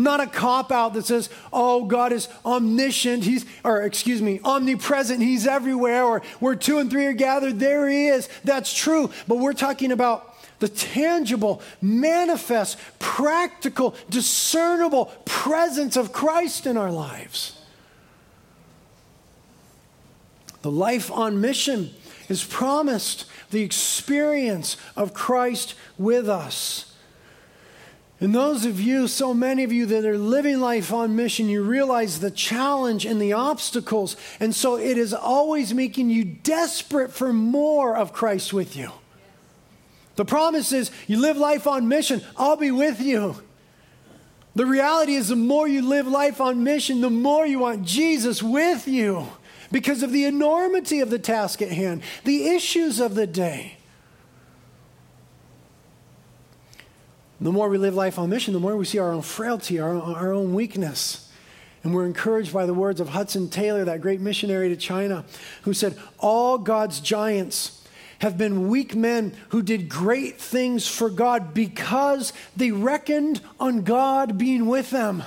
Not 0.03 0.21
a 0.21 0.27
cop 0.27 0.71
out 0.71 0.93
that 0.93 1.05
says, 1.05 1.29
oh, 1.51 1.85
God 1.85 2.11
is 2.11 2.27
omniscient, 2.45 3.23
he's, 3.23 3.45
or 3.63 3.81
excuse 3.81 4.21
me, 4.21 4.39
omnipresent, 4.43 5.21
he's 5.21 5.45
everywhere, 5.45 6.03
or 6.03 6.21
where 6.39 6.55
two 6.55 6.79
and 6.79 6.89
three 6.89 7.05
are 7.05 7.13
gathered, 7.13 7.59
there 7.59 7.87
he 7.89 8.07
is. 8.07 8.29
That's 8.43 8.73
true. 8.73 9.11
But 9.27 9.39
we're 9.39 9.53
talking 9.53 9.91
about 9.91 10.35
the 10.59 10.69
tangible, 10.69 11.61
manifest, 11.81 12.77
practical, 12.99 13.95
discernible 14.09 15.05
presence 15.25 15.97
of 15.97 16.11
Christ 16.13 16.65
in 16.65 16.77
our 16.77 16.91
lives. 16.91 17.57
The 20.61 20.71
life 20.71 21.09
on 21.11 21.41
mission 21.41 21.91
is 22.27 22.43
promised 22.43 23.25
the 23.51 23.63
experience 23.63 24.77
of 24.95 25.13
Christ 25.13 25.75
with 25.97 26.29
us. 26.29 26.88
And 28.21 28.35
those 28.35 28.65
of 28.65 28.81
you, 28.81 29.07
so 29.07 29.33
many 29.33 29.63
of 29.63 29.71
you 29.71 29.85
that 29.85 30.03
are 30.03 30.17
living 30.17 30.59
life 30.59 30.91
on 30.91 31.15
mission, 31.15 31.47
you 31.47 31.63
realize 31.63 32.19
the 32.19 32.31
challenge 32.31 33.05
and 33.05 33.21
the 33.21 33.31
obstacles. 33.31 34.17
And 34.41 34.53
so 34.53 34.77
it 34.77 34.97
is 34.97 35.13
always 35.13 35.73
making 35.73 36.09
you 36.09 36.25
desperate 36.25 37.13
for 37.13 37.31
more 37.31 37.95
of 37.95 38.11
Christ 38.11 38.51
with 38.51 38.75
you. 38.75 38.91
The 40.17 40.25
promise 40.25 40.73
is 40.73 40.91
you 41.07 41.17
live 41.17 41.37
life 41.37 41.65
on 41.65 41.87
mission, 41.87 42.21
I'll 42.35 42.57
be 42.57 42.71
with 42.71 42.99
you. 42.99 43.41
The 44.53 44.65
reality 44.65 45.13
is, 45.13 45.29
the 45.29 45.37
more 45.37 45.69
you 45.69 45.81
live 45.81 46.07
life 46.07 46.41
on 46.41 46.63
mission, 46.63 46.99
the 46.99 47.09
more 47.09 47.45
you 47.45 47.59
want 47.59 47.85
Jesus 47.85 48.43
with 48.43 48.87
you 48.87 49.27
because 49.71 50.03
of 50.03 50.11
the 50.11 50.25
enormity 50.25 50.99
of 50.99 51.09
the 51.09 51.19
task 51.19 51.61
at 51.61 51.71
hand, 51.71 52.01
the 52.25 52.47
issues 52.47 52.99
of 52.99 53.15
the 53.15 53.27
day. 53.27 53.78
The 57.41 57.51
more 57.51 57.69
we 57.69 57.77
live 57.77 57.95
life 57.95 58.19
on 58.19 58.29
mission, 58.29 58.53
the 58.53 58.59
more 58.59 58.75
we 58.75 58.85
see 58.85 58.99
our 58.99 59.11
own 59.11 59.21
frailty, 59.21 59.79
our, 59.79 59.95
our 59.95 60.33
own 60.33 60.53
weakness. 60.53 61.29
And 61.83 61.93
we're 61.93 62.05
encouraged 62.05 62.51
by 62.51 62.65
the 62.65 62.73
words 62.73 62.99
of 62.99 63.09
Hudson 63.09 63.49
Taylor, 63.49 63.85
that 63.85 64.01
great 64.01 64.19
missionary 64.19 64.67
to 64.69 64.75
China, 64.75 65.23
who 65.61 65.73
said, 65.73 65.97
All 66.17 66.57
God's 66.57 66.99
giants 66.99 67.87
have 68.19 68.37
been 68.37 68.67
weak 68.67 68.95
men 68.95 69.33
who 69.49 69.61
did 69.61 69.87
great 69.87 70.39
things 70.39 70.87
for 70.87 71.09
God 71.09 71.53
because 71.53 72.33
they 72.57 72.71
reckoned 72.71 73.39
on 73.59 73.83
God 73.83 74.37
being 74.37 74.65
with 74.65 74.89
them. 74.89 75.23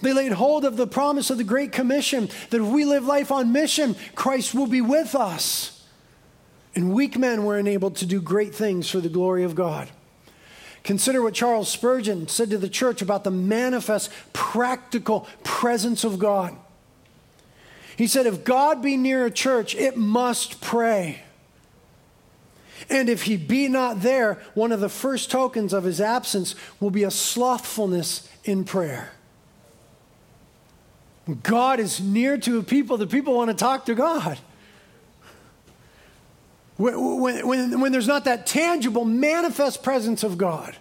They 0.00 0.12
laid 0.12 0.32
hold 0.32 0.64
of 0.64 0.76
the 0.76 0.86
promise 0.86 1.30
of 1.30 1.38
the 1.38 1.44
Great 1.44 1.70
Commission 1.70 2.28
that 2.50 2.60
if 2.60 2.66
we 2.66 2.84
live 2.84 3.04
life 3.04 3.30
on 3.30 3.52
mission, 3.52 3.96
Christ 4.16 4.54
will 4.54 4.66
be 4.66 4.80
with 4.80 5.14
us. 5.14 5.86
And 6.74 6.92
weak 6.92 7.16
men 7.16 7.44
were 7.44 7.58
enabled 7.58 7.96
to 7.96 8.06
do 8.06 8.20
great 8.20 8.54
things 8.54 8.90
for 8.90 9.00
the 9.00 9.08
glory 9.08 9.44
of 9.44 9.54
God. 9.54 9.88
Consider 10.84 11.22
what 11.22 11.34
Charles 11.34 11.68
Spurgeon 11.68 12.28
said 12.28 12.50
to 12.50 12.58
the 12.58 12.68
church 12.68 13.02
about 13.02 13.24
the 13.24 13.30
manifest, 13.30 14.10
practical 14.32 15.26
presence 15.44 16.04
of 16.04 16.18
God. 16.18 16.56
He 17.96 18.06
said, 18.06 18.26
If 18.26 18.44
God 18.44 18.80
be 18.80 18.96
near 18.96 19.26
a 19.26 19.30
church, 19.30 19.74
it 19.74 19.96
must 19.96 20.60
pray. 20.60 21.22
And 22.88 23.08
if 23.08 23.22
he 23.22 23.36
be 23.36 23.68
not 23.68 24.02
there, 24.02 24.40
one 24.54 24.72
of 24.72 24.80
the 24.80 24.88
first 24.88 25.30
tokens 25.30 25.72
of 25.72 25.84
his 25.84 26.00
absence 26.00 26.54
will 26.80 26.90
be 26.90 27.02
a 27.02 27.10
slothfulness 27.10 28.28
in 28.44 28.64
prayer. 28.64 29.10
God 31.42 31.80
is 31.80 32.00
near 32.00 32.38
to 32.38 32.58
a 32.58 32.62
people, 32.62 32.96
the 32.96 33.06
people 33.06 33.34
want 33.34 33.50
to 33.50 33.54
talk 33.54 33.84
to 33.86 33.94
God. 33.94 34.38
When, 36.78 37.20
when, 37.20 37.80
when, 37.80 37.92
there's 37.92 38.06
not 38.06 38.24
that 38.24 38.46
tangible, 38.46 39.04
manifest 39.04 39.82
presence 39.82 40.22
of 40.22 40.38
God, 40.38 40.76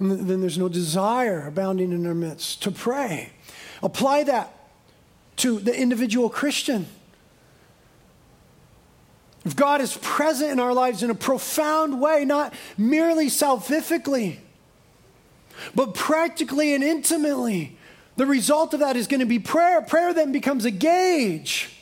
then 0.00 0.40
there's 0.40 0.56
no 0.56 0.70
desire 0.70 1.46
abounding 1.46 1.92
in 1.92 2.06
our 2.06 2.14
midst 2.14 2.62
to 2.62 2.70
pray. 2.70 3.30
Apply 3.82 4.24
that 4.24 4.54
to 5.36 5.60
the 5.60 5.78
individual 5.78 6.30
Christian. 6.30 6.86
If 9.44 9.54
God 9.54 9.82
is 9.82 9.96
present 9.98 10.50
in 10.50 10.60
our 10.60 10.72
lives 10.72 11.02
in 11.02 11.10
a 11.10 11.14
profound 11.14 12.00
way, 12.00 12.24
not 12.24 12.54
merely 12.78 13.26
salvifically, 13.26 14.38
but 15.74 15.94
practically 15.94 16.74
and 16.74 16.82
intimately, 16.82 17.76
the 18.16 18.26
result 18.26 18.72
of 18.72 18.80
that 18.80 18.96
is 18.96 19.06
going 19.06 19.20
to 19.20 19.26
be 19.26 19.38
prayer. 19.38 19.82
Prayer 19.82 20.14
then 20.14 20.32
becomes 20.32 20.64
a 20.64 20.70
gauge. 20.70 21.77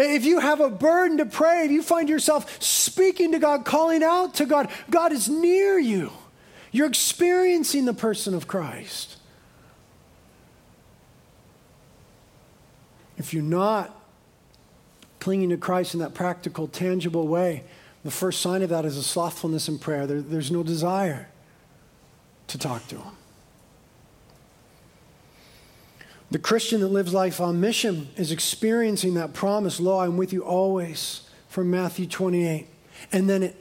If 0.00 0.24
you 0.24 0.38
have 0.38 0.60
a 0.60 0.70
burden 0.70 1.18
to 1.18 1.26
pray, 1.26 1.64
if 1.64 1.72
you 1.72 1.82
find 1.82 2.08
yourself 2.08 2.62
speaking 2.62 3.32
to 3.32 3.40
God, 3.40 3.64
calling 3.64 4.04
out 4.04 4.34
to 4.34 4.46
God, 4.46 4.70
God 4.88 5.12
is 5.12 5.28
near 5.28 5.76
you. 5.76 6.12
You're 6.70 6.86
experiencing 6.86 7.84
the 7.84 7.92
person 7.92 8.32
of 8.32 8.46
Christ. 8.46 9.16
If 13.16 13.34
you're 13.34 13.42
not 13.42 13.92
clinging 15.18 15.48
to 15.48 15.56
Christ 15.56 15.94
in 15.94 16.00
that 16.00 16.14
practical, 16.14 16.68
tangible 16.68 17.26
way, 17.26 17.64
the 18.04 18.12
first 18.12 18.40
sign 18.40 18.62
of 18.62 18.70
that 18.70 18.84
is 18.84 18.96
a 18.96 19.02
slothfulness 19.02 19.68
in 19.68 19.80
prayer. 19.80 20.06
There, 20.06 20.22
there's 20.22 20.52
no 20.52 20.62
desire 20.62 21.28
to 22.46 22.56
talk 22.56 22.86
to 22.88 22.98
Him. 22.98 23.17
The 26.30 26.38
Christian 26.38 26.80
that 26.80 26.88
lives 26.88 27.14
life 27.14 27.40
on 27.40 27.60
mission 27.60 28.08
is 28.16 28.30
experiencing 28.32 29.14
that 29.14 29.32
promise, 29.32 29.80
Lo, 29.80 30.00
I'm 30.00 30.16
with 30.16 30.32
you 30.32 30.44
always, 30.44 31.22
from 31.48 31.70
Matthew 31.70 32.06
28. 32.06 32.66
And 33.12 33.28
then 33.28 33.42
it 33.42 33.56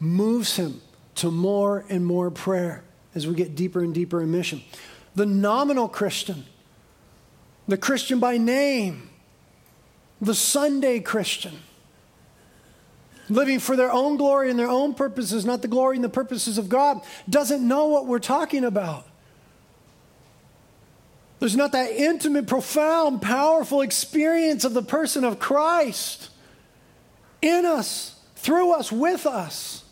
moves 0.00 0.56
him 0.56 0.80
to 1.16 1.30
more 1.30 1.84
and 1.88 2.04
more 2.04 2.30
prayer 2.30 2.82
as 3.14 3.26
we 3.26 3.34
get 3.34 3.54
deeper 3.54 3.82
and 3.82 3.94
deeper 3.94 4.22
in 4.22 4.30
mission. 4.30 4.62
The 5.14 5.26
nominal 5.26 5.88
Christian, 5.88 6.44
the 7.66 7.76
Christian 7.76 8.20
by 8.20 8.36
name, 8.36 9.10
the 10.20 10.34
Sunday 10.34 11.00
Christian, 11.00 11.58
living 13.28 13.58
for 13.58 13.76
their 13.76 13.92
own 13.92 14.16
glory 14.16 14.50
and 14.50 14.58
their 14.58 14.68
own 14.68 14.94
purposes, 14.94 15.44
not 15.44 15.62
the 15.62 15.68
glory 15.68 15.96
and 15.96 16.04
the 16.04 16.08
purposes 16.08 16.58
of 16.58 16.68
God, 16.68 17.00
doesn't 17.28 17.66
know 17.66 17.86
what 17.86 18.06
we're 18.06 18.18
talking 18.18 18.64
about. 18.64 19.07
There's 21.48 21.56
not 21.56 21.72
that 21.72 21.92
intimate, 21.92 22.46
profound, 22.46 23.22
powerful 23.22 23.80
experience 23.80 24.64
of 24.64 24.74
the 24.74 24.82
person 24.82 25.24
of 25.24 25.38
Christ 25.38 26.28
in 27.40 27.64
us, 27.64 28.20
through 28.36 28.72
us, 28.72 28.92
with 28.92 29.24
us. 29.24 29.82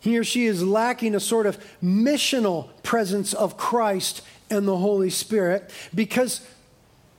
He 0.00 0.18
or 0.18 0.24
she 0.24 0.44
is 0.44 0.62
lacking 0.62 1.14
a 1.14 1.20
sort 1.20 1.46
of 1.46 1.58
missional 1.82 2.68
presence 2.82 3.32
of 3.32 3.56
Christ 3.56 4.20
and 4.50 4.68
the 4.68 4.76
Holy 4.76 5.08
Spirit 5.08 5.70
because 5.94 6.42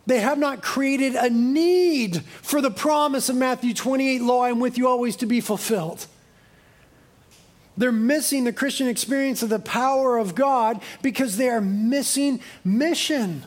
They 0.09 0.19
have 0.21 0.39
not 0.39 0.63
created 0.63 1.13
a 1.13 1.29
need 1.29 2.24
for 2.41 2.62
the 2.62 2.71
promise 2.71 3.29
of 3.29 3.36
Matthew 3.36 3.75
28 3.75 4.24
Lo, 4.24 4.39
I 4.39 4.50
am 4.50 4.59
with 4.59 4.75
you 4.75 4.88
always 4.88 5.15
to 5.17 5.27
be 5.27 5.39
fulfilled. 5.39 6.07
They're 7.79 7.93
missing 7.93 8.43
the 8.43 8.51
Christian 8.51 8.89
experience 8.89 9.41
of 9.41 9.48
the 9.48 9.57
power 9.57 10.17
of 10.17 10.36
God 10.36 10.81
because 11.01 11.38
they 11.38 11.48
are 11.48 11.62
missing 11.62 12.41
mission. 12.65 13.45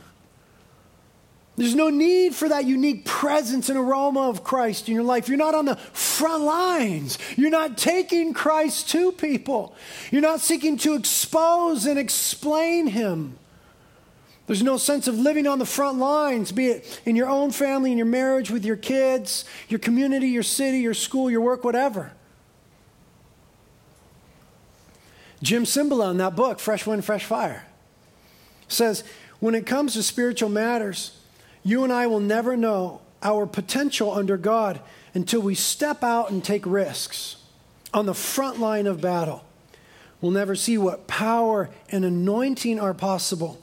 There's 1.56 1.74
no 1.74 1.90
need 1.90 2.34
for 2.34 2.48
that 2.48 2.64
unique 2.64 3.04
presence 3.04 3.68
and 3.68 3.78
aroma 3.78 4.30
of 4.30 4.42
Christ 4.42 4.88
in 4.88 4.94
your 4.94 5.04
life. 5.04 5.28
You're 5.28 5.36
not 5.36 5.54
on 5.54 5.66
the 5.66 5.76
front 5.76 6.44
lines. 6.44 7.18
You're 7.36 7.50
not 7.50 7.76
taking 7.76 8.32
Christ 8.32 8.88
to 8.90 9.12
people. 9.12 9.74
You're 10.10 10.22
not 10.22 10.40
seeking 10.40 10.78
to 10.78 10.94
expose 10.94 11.84
and 11.84 11.98
explain 11.98 12.86
Him. 12.86 13.38
There's 14.46 14.62
no 14.62 14.78
sense 14.78 15.08
of 15.08 15.18
living 15.18 15.46
on 15.46 15.58
the 15.58 15.66
front 15.66 15.98
lines, 15.98 16.52
be 16.52 16.68
it 16.68 17.02
in 17.04 17.16
your 17.16 17.28
own 17.28 17.50
family, 17.50 17.92
in 17.92 17.98
your 17.98 18.06
marriage, 18.06 18.50
with 18.50 18.64
your 18.64 18.76
kids, 18.76 19.44
your 19.68 19.78
community, 19.78 20.28
your 20.28 20.42
city, 20.42 20.78
your 20.78 20.94
school, 20.94 21.30
your 21.30 21.42
work, 21.42 21.64
whatever. 21.64 22.12
Jim 25.42 25.64
Cymbala 25.64 26.12
in 26.12 26.18
that 26.18 26.36
book, 26.36 26.60
Fresh 26.60 26.86
Wind, 26.86 27.04
Fresh 27.04 27.24
Fire, 27.24 27.64
says 28.68 29.02
when 29.40 29.54
it 29.54 29.66
comes 29.66 29.94
to 29.94 30.02
spiritual 30.02 30.48
matters, 30.48 31.18
you 31.64 31.82
and 31.82 31.92
I 31.92 32.06
will 32.06 32.20
never 32.20 32.56
know 32.56 33.00
our 33.22 33.46
potential 33.46 34.12
under 34.12 34.36
God 34.36 34.80
until 35.14 35.40
we 35.40 35.54
step 35.54 36.02
out 36.02 36.30
and 36.30 36.44
take 36.44 36.64
risks 36.64 37.36
on 37.92 38.06
the 38.06 38.14
front 38.14 38.60
line 38.60 38.86
of 38.86 39.00
battle. 39.00 39.44
We'll 40.20 40.32
never 40.32 40.54
see 40.54 40.78
what 40.78 41.08
power 41.08 41.68
and 41.88 42.04
anointing 42.04 42.78
are 42.78 42.94
possible 42.94 43.60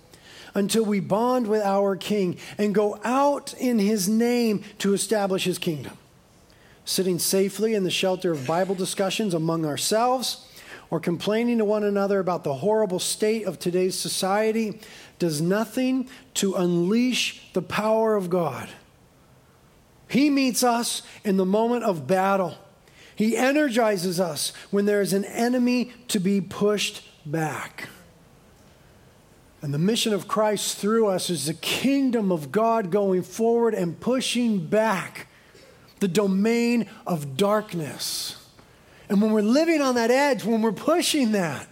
until 0.54 0.84
we 0.84 1.00
bond 1.00 1.48
with 1.48 1.62
our 1.62 1.96
King 1.96 2.38
and 2.58 2.76
go 2.76 3.00
out 3.04 3.54
in 3.54 3.80
his 3.80 4.10
name 4.10 4.64
to 4.80 4.94
establish 4.94 5.46
his 5.46 5.58
kingdom. 5.58 5.98
Sitting 6.84 7.20
safely 7.20 7.74
in 7.74 7.84
the 7.84 7.92
shelter 7.92 8.32
of 8.32 8.46
Bible 8.46 8.76
discussions 8.76 9.34
among 9.34 9.66
ourselves 9.66 10.46
or 10.92 11.00
complaining 11.00 11.60
to 11.60 11.66
one 11.66 11.84
another 11.84 12.20
about 12.20 12.44
the 12.44 12.56
horrible 12.56 13.00
state 13.00 13.46
of 13.46 13.60
today's 13.60 13.98
society 13.98 14.80
does 15.20 15.42
nothing 15.42 16.10
to 16.34 16.56
unleash 16.56 17.42
the 17.54 17.62
power 17.62 18.16
of 18.16 18.30
God. 18.30 18.70
He 20.08 20.30
meets 20.30 20.64
us 20.64 21.04
in 21.24 21.38
the 21.38 21.46
moment 21.46 21.84
of 21.84 22.08
battle. 22.08 22.58
He 23.16 23.38
energizes 23.38 24.20
us 24.20 24.54
when 24.72 24.86
there 24.86 25.02
is 25.02 25.14
an 25.14 25.26
enemy 25.26 25.92
to 26.08 26.20
be 26.20 26.42
pushed 26.42 27.04
back. 27.26 27.90
And 29.62 29.74
the 29.74 29.78
mission 29.78 30.14
of 30.14 30.28
Christ 30.28 30.78
through 30.78 31.08
us 31.08 31.30
is 31.30 31.46
the 31.46 31.54
kingdom 31.54 32.32
of 32.32 32.52
God 32.52 32.92
going 32.92 33.24
forward 33.24 33.74
and 33.74 34.00
pushing 34.00 34.66
back 34.66 35.28
the 36.00 36.08
domain 36.08 36.88
of 37.06 37.36
darkness. 37.36 38.38
And 39.10 39.22
when 39.22 39.32
we're 39.32 39.42
living 39.42 39.82
on 39.82 39.96
that 39.96 40.12
edge, 40.12 40.46
when 40.46 40.62
we're 40.62 40.72
pushing 40.72 41.32
that, 41.32 41.68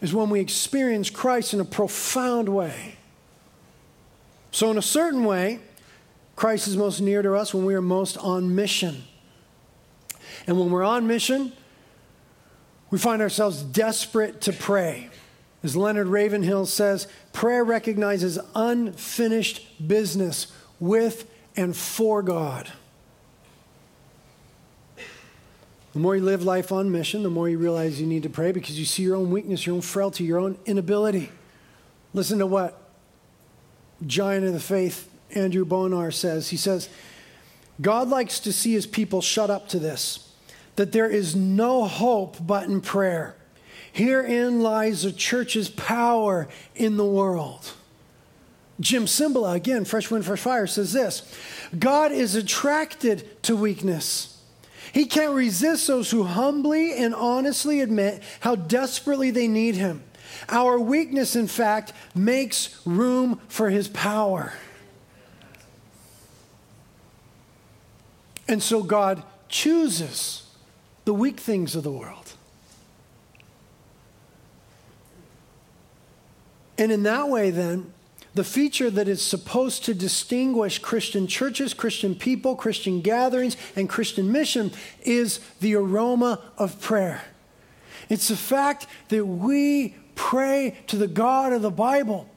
is 0.00 0.14
when 0.14 0.30
we 0.30 0.40
experience 0.40 1.10
Christ 1.10 1.52
in 1.54 1.60
a 1.60 1.64
profound 1.64 2.48
way. 2.48 2.96
So, 4.52 4.70
in 4.70 4.78
a 4.78 4.82
certain 4.82 5.24
way, 5.24 5.60
Christ 6.36 6.68
is 6.68 6.76
most 6.76 7.00
near 7.00 7.22
to 7.22 7.34
us 7.34 7.52
when 7.52 7.64
we 7.64 7.74
are 7.74 7.82
most 7.82 8.16
on 8.18 8.54
mission. 8.54 9.04
And 10.46 10.58
when 10.58 10.70
we're 10.70 10.84
on 10.84 11.06
mission, 11.06 11.52
we 12.90 12.98
find 12.98 13.20
ourselves 13.22 13.62
desperate 13.62 14.40
to 14.42 14.52
pray. 14.52 15.10
As 15.62 15.76
Leonard 15.76 16.08
Ravenhill 16.08 16.66
says, 16.66 17.06
prayer 17.32 17.62
recognizes 17.62 18.38
unfinished 18.54 19.86
business 19.86 20.46
with 20.78 21.30
and 21.56 21.76
for 21.76 22.22
God. 22.22 22.72
The 25.92 25.98
more 25.98 26.14
you 26.16 26.22
live 26.22 26.44
life 26.44 26.70
on 26.70 26.92
mission, 26.92 27.22
the 27.22 27.30
more 27.30 27.48
you 27.48 27.58
realize 27.58 28.00
you 28.00 28.06
need 28.06 28.22
to 28.22 28.30
pray 28.30 28.52
because 28.52 28.78
you 28.78 28.84
see 28.84 29.02
your 29.02 29.16
own 29.16 29.30
weakness, 29.30 29.66
your 29.66 29.74
own 29.74 29.80
frailty, 29.80 30.24
your 30.24 30.38
own 30.38 30.56
inability. 30.64 31.30
Listen 32.14 32.38
to 32.38 32.46
what 32.46 32.80
giant 34.06 34.46
of 34.46 34.52
the 34.52 34.60
faith 34.60 35.10
Andrew 35.34 35.64
Bonar 35.64 36.10
says. 36.10 36.50
He 36.50 36.56
says, 36.56 36.88
God 37.80 38.08
likes 38.08 38.40
to 38.40 38.52
see 38.52 38.72
his 38.72 38.86
people 38.86 39.20
shut 39.20 39.50
up 39.50 39.68
to 39.70 39.78
this, 39.78 40.32
that 40.76 40.92
there 40.92 41.08
is 41.08 41.34
no 41.34 41.86
hope 41.86 42.36
but 42.40 42.68
in 42.68 42.80
prayer. 42.80 43.34
Herein 43.92 44.60
lies 44.60 45.02
the 45.02 45.12
church's 45.12 45.68
power 45.68 46.48
in 46.76 46.96
the 46.96 47.04
world. 47.04 47.72
Jim 48.78 49.04
Cymbala, 49.04 49.54
again, 49.54 49.84
Fresh 49.84 50.10
Wind, 50.10 50.24
Fresh 50.24 50.40
Fire, 50.40 50.66
says 50.66 50.92
this 50.92 51.34
God 51.76 52.12
is 52.12 52.34
attracted 52.34 53.42
to 53.42 53.56
weakness. 53.56 54.29
He 54.92 55.06
can't 55.06 55.34
resist 55.34 55.86
those 55.86 56.10
who 56.10 56.24
humbly 56.24 56.94
and 56.94 57.14
honestly 57.14 57.80
admit 57.80 58.22
how 58.40 58.56
desperately 58.56 59.30
they 59.30 59.48
need 59.48 59.76
Him. 59.76 60.02
Our 60.48 60.78
weakness, 60.78 61.36
in 61.36 61.46
fact, 61.46 61.92
makes 62.14 62.80
room 62.84 63.40
for 63.48 63.70
His 63.70 63.88
power. 63.88 64.54
And 68.48 68.62
so 68.62 68.82
God 68.82 69.22
chooses 69.48 70.42
the 71.04 71.14
weak 71.14 71.38
things 71.38 71.76
of 71.76 71.84
the 71.84 71.92
world. 71.92 72.32
And 76.76 76.90
in 76.90 77.02
that 77.04 77.28
way, 77.28 77.50
then, 77.50 77.92
the 78.34 78.44
feature 78.44 78.90
that 78.90 79.08
is 79.08 79.22
supposed 79.22 79.84
to 79.84 79.94
distinguish 79.94 80.78
Christian 80.78 81.26
churches, 81.26 81.74
Christian 81.74 82.14
people, 82.14 82.54
Christian 82.54 83.00
gatherings, 83.00 83.56
and 83.74 83.88
Christian 83.88 84.30
mission 84.30 84.72
is 85.02 85.40
the 85.60 85.74
aroma 85.74 86.40
of 86.56 86.80
prayer. 86.80 87.24
It's 88.08 88.28
the 88.28 88.36
fact 88.36 88.86
that 89.08 89.24
we 89.24 89.94
pray 90.14 90.78
to 90.88 90.96
the 90.96 91.08
God 91.08 91.52
of 91.52 91.62
the 91.62 91.70
Bible 91.70 92.28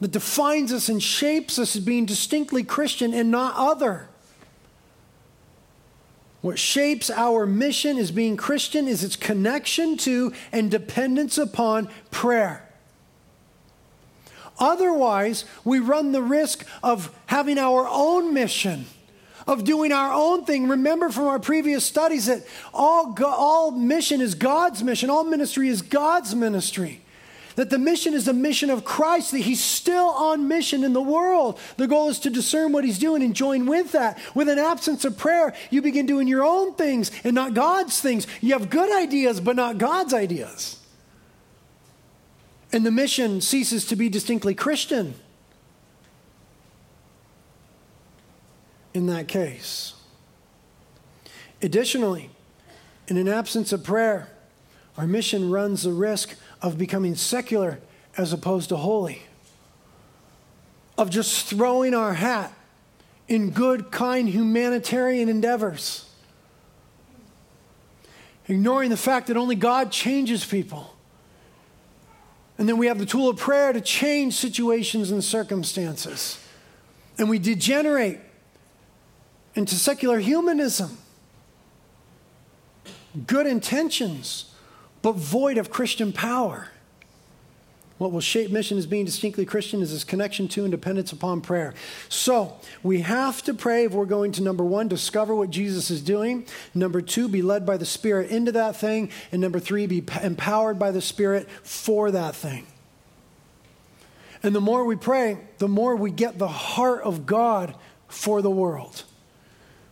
that 0.00 0.10
defines 0.10 0.72
us 0.72 0.88
and 0.88 1.02
shapes 1.02 1.58
us 1.58 1.76
as 1.76 1.82
being 1.82 2.04
distinctly 2.04 2.62
Christian 2.62 3.14
and 3.14 3.30
not 3.30 3.54
other. 3.56 4.08
What 6.42 6.58
shapes 6.58 7.10
our 7.10 7.46
mission 7.46 7.96
as 7.96 8.10
being 8.10 8.36
Christian 8.36 8.86
is 8.86 9.02
its 9.02 9.16
connection 9.16 9.96
to 9.98 10.32
and 10.52 10.70
dependence 10.70 11.38
upon 11.38 11.88
prayer. 12.10 12.65
Otherwise, 14.58 15.44
we 15.64 15.78
run 15.78 16.12
the 16.12 16.22
risk 16.22 16.66
of 16.82 17.14
having 17.26 17.58
our 17.58 17.86
own 17.90 18.32
mission, 18.32 18.86
of 19.46 19.64
doing 19.64 19.92
our 19.92 20.12
own 20.12 20.44
thing. 20.44 20.68
Remember 20.68 21.10
from 21.10 21.26
our 21.26 21.38
previous 21.38 21.84
studies 21.84 22.26
that 22.26 22.46
all, 22.72 23.14
all 23.24 23.70
mission 23.70 24.20
is 24.20 24.34
God's 24.34 24.82
mission, 24.82 25.10
all 25.10 25.24
ministry 25.24 25.68
is 25.68 25.82
God's 25.82 26.34
ministry. 26.34 27.02
That 27.56 27.70
the 27.70 27.78
mission 27.78 28.12
is 28.12 28.26
the 28.26 28.34
mission 28.34 28.68
of 28.68 28.84
Christ, 28.84 29.30
that 29.30 29.38
He's 29.38 29.64
still 29.64 30.08
on 30.08 30.46
mission 30.46 30.84
in 30.84 30.92
the 30.92 31.00
world. 31.00 31.58
The 31.78 31.86
goal 31.86 32.10
is 32.10 32.18
to 32.20 32.30
discern 32.30 32.72
what 32.72 32.84
He's 32.84 32.98
doing 32.98 33.22
and 33.22 33.34
join 33.34 33.64
with 33.64 33.92
that. 33.92 34.18
With 34.34 34.50
an 34.50 34.58
absence 34.58 35.06
of 35.06 35.16
prayer, 35.16 35.54
you 35.70 35.80
begin 35.80 36.04
doing 36.04 36.28
your 36.28 36.44
own 36.44 36.74
things 36.74 37.10
and 37.24 37.34
not 37.34 37.54
God's 37.54 37.98
things. 37.98 38.26
You 38.42 38.52
have 38.52 38.68
good 38.68 38.94
ideas, 38.94 39.40
but 39.40 39.56
not 39.56 39.78
God's 39.78 40.12
ideas 40.12 40.78
and 42.72 42.84
the 42.84 42.90
mission 42.90 43.40
ceases 43.40 43.84
to 43.86 43.96
be 43.96 44.08
distinctly 44.08 44.54
Christian. 44.54 45.14
In 48.92 49.06
that 49.06 49.28
case. 49.28 49.94
Additionally, 51.62 52.30
in 53.08 53.16
an 53.16 53.28
absence 53.28 53.72
of 53.72 53.84
prayer, 53.84 54.28
our 54.96 55.06
mission 55.06 55.50
runs 55.50 55.82
the 55.82 55.92
risk 55.92 56.36
of 56.62 56.78
becoming 56.78 57.14
secular 57.14 57.78
as 58.16 58.32
opposed 58.32 58.70
to 58.70 58.76
holy, 58.76 59.22
of 60.96 61.10
just 61.10 61.46
throwing 61.46 61.94
our 61.94 62.14
hat 62.14 62.52
in 63.28 63.50
good, 63.50 63.90
kind, 63.90 64.28
humanitarian 64.28 65.28
endeavors, 65.28 66.08
ignoring 68.48 68.90
the 68.90 68.96
fact 68.96 69.26
that 69.26 69.36
only 69.36 69.56
God 69.56 69.92
changes 69.92 70.44
people 70.44 70.95
and 72.58 72.68
then 72.68 72.78
we 72.78 72.86
have 72.86 72.98
the 72.98 73.06
tool 73.06 73.28
of 73.28 73.36
prayer 73.36 73.72
to 73.72 73.80
change 73.80 74.34
situations 74.34 75.10
and 75.10 75.22
circumstances. 75.22 76.38
And 77.18 77.28
we 77.28 77.38
degenerate 77.38 78.18
into 79.54 79.74
secular 79.74 80.18
humanism. 80.18 80.98
Good 83.26 83.46
intentions, 83.46 84.52
but 85.02 85.12
void 85.12 85.58
of 85.58 85.70
Christian 85.70 86.12
power. 86.12 86.70
What 87.98 88.12
will 88.12 88.20
shape 88.20 88.50
mission 88.50 88.76
as 88.76 88.86
being 88.86 89.06
distinctly 89.06 89.46
Christian 89.46 89.80
is 89.80 89.92
its 89.92 90.04
connection 90.04 90.48
to 90.48 90.64
and 90.64 90.70
dependence 90.70 91.12
upon 91.12 91.40
prayer. 91.40 91.72
So, 92.10 92.58
we 92.82 93.00
have 93.00 93.42
to 93.44 93.54
pray 93.54 93.84
if 93.84 93.92
we're 93.92 94.04
going 94.04 94.32
to, 94.32 94.42
number 94.42 94.64
one, 94.64 94.86
discover 94.86 95.34
what 95.34 95.48
Jesus 95.48 95.90
is 95.90 96.02
doing. 96.02 96.44
Number 96.74 97.00
two, 97.00 97.26
be 97.26 97.40
led 97.40 97.64
by 97.64 97.78
the 97.78 97.86
Spirit 97.86 98.30
into 98.30 98.52
that 98.52 98.76
thing. 98.76 99.10
And 99.32 99.40
number 99.40 99.58
three, 99.58 99.86
be 99.86 100.04
empowered 100.22 100.78
by 100.78 100.90
the 100.90 101.00
Spirit 101.00 101.48
for 101.62 102.10
that 102.10 102.34
thing. 102.34 102.66
And 104.42 104.54
the 104.54 104.60
more 104.60 104.84
we 104.84 104.96
pray, 104.96 105.38
the 105.56 105.68
more 105.68 105.96
we 105.96 106.10
get 106.10 106.38
the 106.38 106.48
heart 106.48 107.02
of 107.02 107.24
God 107.24 107.74
for 108.08 108.42
the 108.42 108.50
world. 108.50 109.04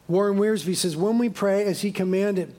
Warren 0.09 0.39
Wiersbe 0.39 0.77
says, 0.77 0.95
When 0.95 1.17
we 1.17 1.31
pray 1.31 1.65
as 1.65 1.81
he 1.81 1.91
commanded, 1.91 2.55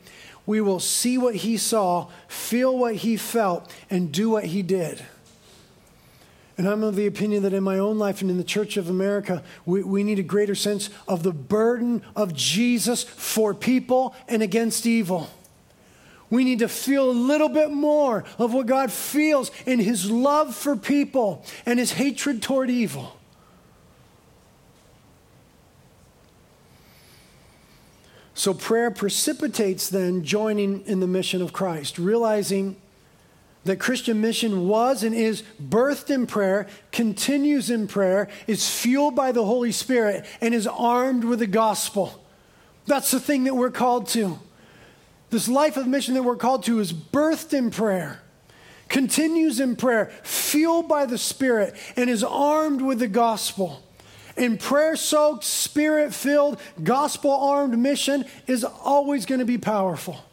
we 0.47 0.59
will 0.59 0.79
see 0.79 1.19
what 1.19 1.35
he 1.35 1.57
saw, 1.57 2.09
feel 2.27 2.75
what 2.75 2.95
he 2.95 3.15
felt, 3.15 3.71
and 3.91 4.11
do 4.11 4.31
what 4.31 4.45
he 4.45 4.63
did. 4.63 5.05
And 6.57 6.67
I'm 6.69 6.83
of 6.83 6.95
the 6.95 7.05
opinion 7.05 7.43
that 7.43 7.53
in 7.53 7.63
my 7.63 7.79
own 7.79 7.97
life 7.97 8.21
and 8.21 8.31
in 8.31 8.37
the 8.37 8.43
Church 8.43 8.77
of 8.77 8.89
America, 8.89 9.43
we, 9.65 9.83
we 9.83 10.03
need 10.03 10.19
a 10.19 10.23
greater 10.23 10.55
sense 10.55 10.89
of 11.07 11.23
the 11.23 11.33
burden 11.33 12.01
of 12.15 12.33
Jesus 12.33 13.03
for 13.03 13.53
people 13.53 14.15
and 14.27 14.41
against 14.41 14.85
evil. 14.85 15.29
We 16.29 16.43
need 16.43 16.59
to 16.59 16.69
feel 16.69 17.09
a 17.09 17.11
little 17.11 17.49
bit 17.49 17.71
more 17.71 18.23
of 18.39 18.53
what 18.53 18.67
God 18.67 18.91
feels 18.91 19.51
in 19.65 19.79
his 19.79 20.09
love 20.09 20.55
for 20.55 20.75
people 20.75 21.45
and 21.65 21.77
his 21.77 21.91
hatred 21.93 22.41
toward 22.41 22.69
evil. 22.69 23.17
So 28.33 28.53
prayer 28.53 28.91
precipitates 28.91 29.89
then 29.89 30.23
joining 30.23 30.81
in 30.85 30.99
the 30.99 31.07
mission 31.07 31.41
of 31.41 31.53
Christ, 31.53 31.97
realizing 31.97 32.75
that 33.65 33.79
Christian 33.79 34.21
mission 34.21 34.67
was 34.67 35.03
and 35.03 35.13
is 35.13 35.43
birthed 35.61 36.09
in 36.09 36.25
prayer, 36.27 36.67
continues 36.91 37.69
in 37.69 37.87
prayer, 37.87 38.29
is 38.47 38.69
fueled 38.69 39.15
by 39.15 39.31
the 39.31 39.43
Holy 39.43 39.71
Spirit, 39.71 40.25
and 40.39 40.53
is 40.53 40.67
armed 40.67 41.23
with 41.23 41.39
the 41.39 41.47
gospel. 41.47 42.23
That's 42.85 43.11
the 43.11 43.19
thing 43.19 43.43
that 43.45 43.55
we're 43.55 43.71
called 43.71 44.07
to. 44.09 44.39
This 45.31 45.47
life 45.47 45.75
of 45.77 45.87
mission 45.87 46.13
that 46.13 46.23
we're 46.23 46.35
called 46.35 46.63
to 46.65 46.79
is 46.79 46.93
birthed 46.93 47.53
in 47.53 47.71
prayer, 47.71 48.21
continues 48.87 49.59
in 49.59 49.75
prayer, 49.75 50.11
fueled 50.23 50.87
by 50.87 51.07
the 51.07 51.17
Spirit, 51.17 51.75
and 51.95 52.09
is 52.09 52.23
armed 52.23 52.81
with 52.81 52.99
the 52.99 53.07
gospel. 53.07 53.81
And 54.37 54.59
prayer 54.59 54.95
soaked, 54.95 55.43
spirit 55.43 56.13
filled, 56.13 56.59
gospel 56.83 57.31
armed 57.31 57.77
mission 57.77 58.25
is 58.47 58.63
always 58.63 59.25
going 59.25 59.39
to 59.39 59.45
be 59.45 59.57
powerful. 59.57 60.23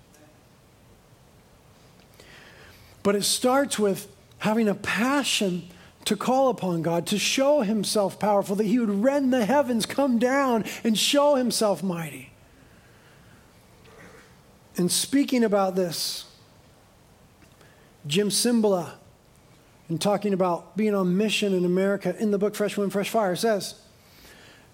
But 3.03 3.17
it 3.17 3.25
starts 3.25 3.79
with 3.79 4.09
having 4.39 4.69
a 4.69 4.75
passion 4.75 5.69
to 6.05 6.17
call 6.17 6.49
upon 6.49 6.83
God, 6.83 7.07
to 7.09 7.19
show 7.19 7.61
himself 7.61 8.19
powerful, 8.19 8.57
that 8.57 8.65
he 8.65 8.79
would 8.79 9.03
rend 9.03 9.33
the 9.33 9.45
heavens, 9.45 9.87
come 9.87 10.19
down, 10.19 10.65
and 10.83 10.99
show 10.99 11.37
himself 11.37 11.83
mighty. 11.83 12.33
And 14.77 14.91
speaking 14.91 15.45
about 15.45 15.77
this, 15.77 16.25
Jim 18.07 18.31
Cymbala, 18.31 18.95
in 19.89 19.99
talking 19.99 20.33
about 20.33 20.77
being 20.77 20.95
on 20.95 21.17
mission 21.17 21.53
in 21.55 21.65
America 21.65 22.17
in 22.19 22.31
the 22.31 22.39
book 22.39 22.55
Fresh 22.55 22.77
Wind, 22.77 22.93
Fresh 22.93 23.11
Fire, 23.11 23.37
says 23.37 23.75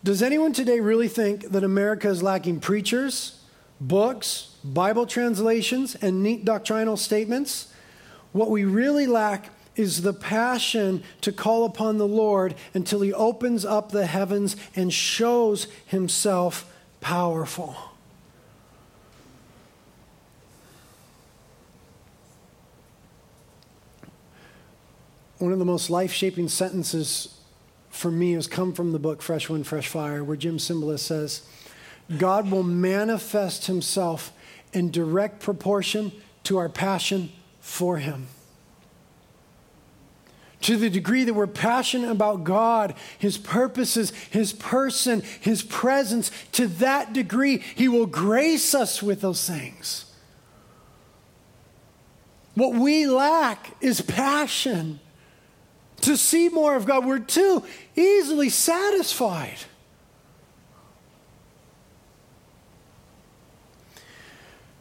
Does 0.05 0.23
anyone 0.23 0.53
today 0.53 0.81
really 0.81 1.09
think 1.09 1.51
that 1.51 1.65
America 1.65 2.09
is 2.09 2.23
lacking 2.23 2.61
preachers, 2.61 3.43
books, 3.81 4.57
Bible 4.65 5.07
translations, 5.07 5.95
and 5.97 6.23
neat 6.23 6.45
doctrinal 6.45 6.97
statements? 6.97 7.75
What 8.33 8.51
we 8.51 8.65
really 8.65 9.07
lack 9.07 9.51
is 9.77 10.03
the 10.03 10.13
passion 10.13 11.03
to 11.21 11.33
call 11.33 11.65
upon 11.65 11.99
the 11.99 12.07
Lord 12.07 12.55
until 12.75 13.01
He 13.01 13.13
opens 13.13 13.65
up 13.65 13.91
the 13.91 14.07
heavens 14.07 14.57
and 14.75 14.93
shows 14.93 15.69
Himself 15.87 16.71
powerful. 17.01 17.77
One 25.39 25.53
of 25.53 25.61
the 25.61 25.65
most 25.65 25.89
life 25.89 26.13
shaping 26.13 26.49
sentences 26.49 27.39
for 27.91 28.11
me 28.11 28.33
has 28.33 28.49
come 28.49 28.73
from 28.73 28.91
the 28.91 28.99
book 28.99 29.23
Fresh 29.23 29.49
Wind, 29.49 29.67
Fresh 29.67 29.87
Fire, 29.89 30.25
where 30.25 30.37
Jim 30.37 30.59
Cymbala 30.59 30.99
says, 30.99 31.43
God 32.17 32.51
will 32.51 32.65
manifest 32.65 33.67
himself 33.67 34.33
in 34.73 34.91
direct 34.91 35.41
proportion 35.41 36.11
to 36.45 36.59
our 36.59 36.69
passion 36.69 37.31
for 37.69 37.99
him. 37.99 38.27
To 40.63 40.77
the 40.77 40.89
degree 40.91 41.23
that 41.25 41.35
we're 41.35 41.47
passionate 41.47 42.11
about 42.11 42.43
God, 42.43 42.95
His 43.19 43.39
purposes, 43.39 44.11
His 44.31 44.53
person, 44.53 45.23
His 45.41 45.63
presence, 45.63 46.33
to 46.53 46.67
that 46.67 47.13
degree, 47.13 47.59
He 47.59 47.87
will 47.87 48.07
grace 48.07 48.75
us 48.75 49.01
with 49.01 49.21
those 49.21 49.47
things. 49.47 50.07
What 52.57 52.75
we 52.75 53.07
lack 53.07 53.77
is 53.81 54.01
passion 54.01 54.99
to 56.01 56.17
see 56.17 56.49
more 56.49 56.75
of 56.75 56.87
God. 56.87 57.05
We're 57.05 57.21
too 57.21 57.63
easily 57.95 58.49
satisfied. 58.49 59.59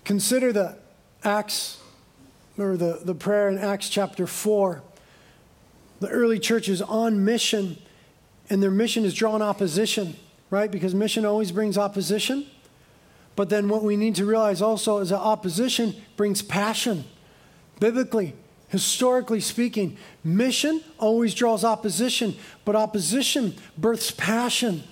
Consider 0.05 0.51
the 0.51 0.77
Acts, 1.23 1.77
or 2.57 2.77
the, 2.77 2.99
the 3.03 3.15
prayer 3.15 3.49
in 3.49 3.57
Acts 3.57 3.89
chapter 3.89 4.27
4. 4.27 4.81
The 5.99 6.09
early 6.09 6.39
church 6.39 6.69
is 6.69 6.81
on 6.81 7.23
mission, 7.25 7.77
and 8.49 8.61
their 8.61 8.71
mission 8.71 9.05
is 9.05 9.13
drawing 9.13 9.41
opposition, 9.41 10.15
right? 10.49 10.69
Because 10.69 10.93
mission 10.93 11.25
always 11.25 11.51
brings 11.51 11.77
opposition. 11.77 12.45
But 13.35 13.49
then 13.49 13.69
what 13.69 13.83
we 13.83 13.97
need 13.97 14.15
to 14.15 14.25
realize 14.25 14.61
also 14.61 14.97
is 14.99 15.09
that 15.09 15.19
opposition 15.19 15.95
brings 16.15 16.41
passion. 16.41 17.03
Biblically, 17.79 18.33
Historically 18.69 19.39
speaking, 19.39 19.97
mission 20.23 20.81
always 20.97 21.33
draws 21.33 21.63
opposition, 21.63 22.35
but 22.65 22.75
opposition 22.75 23.55
births 23.77 24.11
passion. 24.11 24.83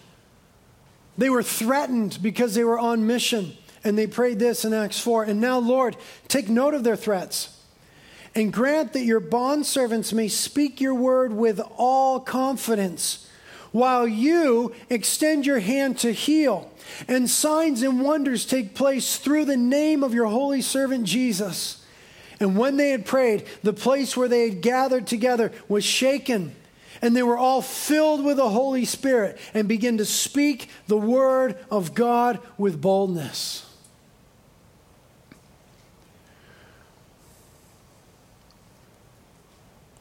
They 1.18 1.30
were 1.30 1.44
threatened 1.44 2.20
because 2.22 2.56
they 2.56 2.64
were 2.64 2.80
on 2.80 3.06
mission, 3.06 3.54
and 3.84 3.98
they 3.98 4.08
prayed 4.08 4.40
this 4.40 4.64
in 4.64 4.74
Acts 4.74 5.00
4. 5.00 5.26
And 5.26 5.42
now, 5.42 5.60
Lord, 5.60 5.98
take 6.30 6.48
note 6.48 6.74
of 6.74 6.86
their 6.86 6.96
threats 6.96 7.55
and 8.36 8.52
grant 8.52 8.94
that 8.94 9.06
your 9.06 9.22
bondservants 9.22 10.12
may 10.12 10.28
speak 10.28 10.82
your 10.82 10.94
word 10.94 11.32
with 11.32 11.62
all 11.78 12.20
confidence, 12.20 13.28
while 13.72 14.08
you 14.08 14.74
extend 14.90 15.46
your 15.46 15.60
hand 15.60 15.98
to 16.00 16.12
heal, 16.12 16.70
and 17.08 17.30
signs 17.30 17.82
and 17.82 18.02
wonders 18.02 18.46
take 18.46 18.76
place 18.76 19.18
through 19.18 19.46
the 19.46 19.58
name 19.58 20.04
of 20.04 20.14
your 20.14 20.28
holy 20.28 20.62
servant 20.62 21.06
Jesus. 21.06 21.82
And 22.40 22.58
when 22.58 22.78
they 22.78 22.90
had 22.90 23.06
prayed, 23.06 23.46
the 23.64 23.74
place 23.74 24.16
where 24.18 24.28
they 24.28 24.50
had 24.50 24.62
gathered 24.62 25.08
together 25.08 25.52
was 25.70 25.86
shaken, 25.86 26.54
and 27.02 27.16
they 27.16 27.24
were 27.24 27.38
all 27.38 27.62
filled 27.62 28.24
with 28.24 28.38
the 28.38 28.50
Holy 28.50 28.86
Spirit 28.86 29.38
and 29.54 29.68
began 29.68 29.98
to 29.98 30.06
speak 30.06 30.70
the 30.88 30.98
word 30.98 31.58
of 31.72 31.94
God 31.94 32.40
with 32.58 32.82
boldness. 32.82 33.66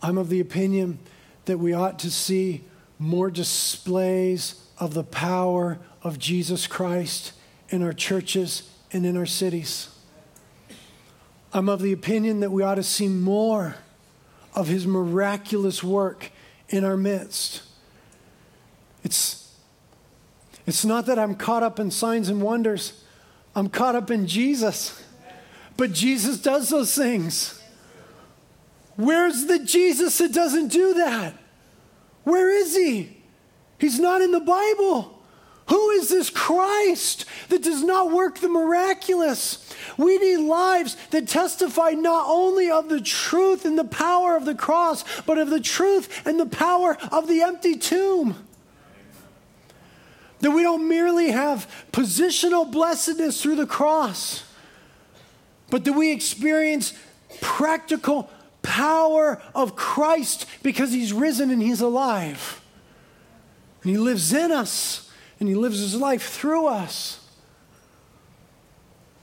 I'm 0.04 0.18
of 0.18 0.28
the 0.28 0.40
opinion 0.40 0.98
that 1.46 1.56
we 1.56 1.72
ought 1.72 1.98
to 2.00 2.10
see 2.10 2.62
more 2.98 3.30
displays 3.30 4.62
of 4.78 4.92
the 4.92 5.02
power 5.02 5.78
of 6.02 6.18
Jesus 6.18 6.66
Christ 6.66 7.32
in 7.70 7.82
our 7.82 7.94
churches 7.94 8.70
and 8.92 9.06
in 9.06 9.16
our 9.16 9.24
cities. 9.24 9.88
I'm 11.54 11.70
of 11.70 11.80
the 11.80 11.94
opinion 11.94 12.40
that 12.40 12.50
we 12.50 12.62
ought 12.62 12.74
to 12.74 12.82
see 12.82 13.08
more 13.08 13.76
of 14.54 14.68
his 14.68 14.86
miraculous 14.86 15.82
work 15.82 16.30
in 16.68 16.84
our 16.84 16.98
midst. 16.98 17.62
It's, 19.04 19.56
it's 20.66 20.84
not 20.84 21.06
that 21.06 21.18
I'm 21.18 21.34
caught 21.34 21.62
up 21.62 21.80
in 21.80 21.90
signs 21.90 22.28
and 22.28 22.42
wonders, 22.42 23.02
I'm 23.56 23.70
caught 23.70 23.94
up 23.94 24.10
in 24.10 24.26
Jesus. 24.26 25.02
But 25.78 25.92
Jesus 25.94 26.42
does 26.42 26.68
those 26.68 26.94
things. 26.94 27.58
Where's 28.96 29.46
the 29.46 29.58
Jesus 29.58 30.18
that 30.18 30.32
doesn't 30.32 30.68
do 30.68 30.94
that? 30.94 31.34
Where 32.22 32.50
is 32.50 32.76
he? 32.76 33.16
He's 33.78 33.98
not 33.98 34.22
in 34.22 34.30
the 34.30 34.40
Bible. 34.40 35.14
Who 35.68 35.90
is 35.90 36.10
this 36.10 36.28
Christ 36.28 37.24
that 37.48 37.62
does 37.62 37.82
not 37.82 38.12
work 38.12 38.38
the 38.38 38.48
miraculous? 38.48 39.72
We 39.96 40.18
need 40.18 40.38
lives 40.38 40.96
that 41.10 41.26
testify 41.26 41.90
not 41.90 42.26
only 42.28 42.70
of 42.70 42.88
the 42.88 43.00
truth 43.00 43.64
and 43.64 43.78
the 43.78 43.84
power 43.84 44.36
of 44.36 44.44
the 44.44 44.54
cross, 44.54 45.04
but 45.22 45.38
of 45.38 45.48
the 45.48 45.60
truth 45.60 46.26
and 46.26 46.38
the 46.38 46.46
power 46.46 46.98
of 47.10 47.28
the 47.28 47.42
empty 47.42 47.76
tomb. 47.76 48.46
That 50.40 50.50
we 50.50 50.62
don't 50.62 50.86
merely 50.86 51.30
have 51.30 51.66
positional 51.92 52.70
blessedness 52.70 53.40
through 53.42 53.56
the 53.56 53.66
cross, 53.66 54.44
but 55.70 55.84
that 55.84 55.94
we 55.94 56.12
experience 56.12 56.92
practical 57.40 58.28
power 58.64 59.40
of 59.54 59.76
Christ 59.76 60.46
because 60.64 60.90
he's 60.90 61.12
risen 61.12 61.50
and 61.50 61.62
he's 61.62 61.80
alive. 61.80 62.60
And 63.82 63.92
he 63.92 63.98
lives 63.98 64.32
in 64.32 64.50
us 64.50 65.12
and 65.38 65.48
he 65.48 65.54
lives 65.54 65.78
his 65.78 65.94
life 65.94 66.28
through 66.28 66.66
us. 66.66 67.20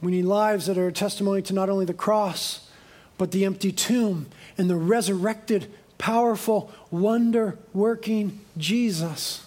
We 0.02 0.12
need 0.12 0.26
lives 0.26 0.68
that 0.68 0.78
are 0.78 0.88
a 0.88 0.94
testimony 0.94 1.42
to 1.44 1.54
not 1.54 1.70
only 1.70 1.86
the 1.86 1.94
cross, 1.94 2.70
but 3.18 3.32
the 3.32 3.44
empty 3.44 3.72
tomb 3.72 4.28
and 4.58 4.70
the 4.70 4.76
resurrected 4.76 5.72
powerful, 5.98 6.72
wonder 6.90 7.60
working 7.74 8.40
Jesus. 8.58 9.46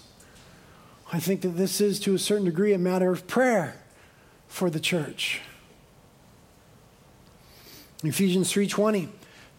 I 1.11 1.19
think 1.19 1.41
that 1.41 1.49
this 1.49 1.81
is, 1.81 1.99
to 2.01 2.15
a 2.15 2.19
certain 2.19 2.45
degree, 2.45 2.73
a 2.73 2.77
matter 2.77 3.11
of 3.11 3.27
prayer 3.27 3.75
for 4.47 4.69
the 4.69 4.79
church. 4.79 5.41
Ephesians 8.03 8.51
3:20 8.51 9.09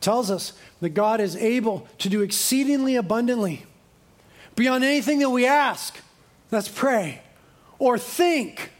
tells 0.01 0.31
us 0.31 0.53
that 0.81 0.91
God 0.91 1.21
is 1.21 1.37
able 1.37 1.89
to 1.99 2.09
do 2.09 2.23
exceedingly 2.23 2.97
abundantly 2.97 3.65
beyond 4.55 4.85
anything 4.85 5.19
that 5.21 5.31
we 5.31 5.47
ask. 5.47 5.99
Let's 6.51 6.69
pray 6.69 7.23
or 7.79 7.99
think, 7.99 8.71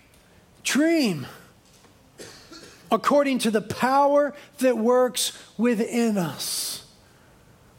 dream 0.63 1.27
according 2.91 3.39
to 3.41 3.51
the 3.51 3.61
power 3.61 4.35
that 4.59 4.79
works 4.79 5.33
within 5.59 6.17
us. 6.17 6.85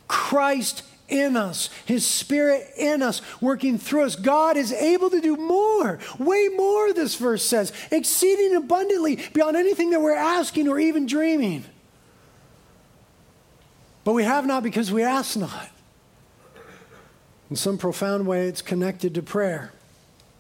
Christ 0.08 0.84
in 1.08 1.38
us, 1.38 1.69
His 1.86 2.06
Spirit 2.06 2.69
in 2.78 3.02
us, 3.02 3.21
working 3.41 3.78
through 3.78 4.04
us. 4.04 4.15
God 4.15 4.58
is 4.58 4.73
able 4.73 5.10
to 5.10 5.21
do 5.21 5.38
more, 5.38 6.00
way 6.19 6.50
more, 6.50 6.93
this 6.93 7.15
verse 7.15 7.45
says, 7.45 7.71
exceeding 7.91 8.56
abundantly 8.56 9.17
beyond 9.34 9.56
anything 9.56 9.91
that 9.91 10.02
we're 10.02 10.13
asking 10.13 10.67
or 10.67 10.80
even 10.80 11.06
dreaming. 11.06 11.63
But 14.08 14.13
we 14.13 14.24
have 14.24 14.46
not 14.46 14.63
because 14.63 14.89
we 14.89 15.04
ask 15.04 15.36
not. 15.36 15.70
In 17.50 17.58
some 17.58 17.78
profound 17.78 18.26
way, 18.26 18.48
it's 18.48 18.62
connected 18.62 19.13
to 19.15 19.22
prayer. 19.22 19.74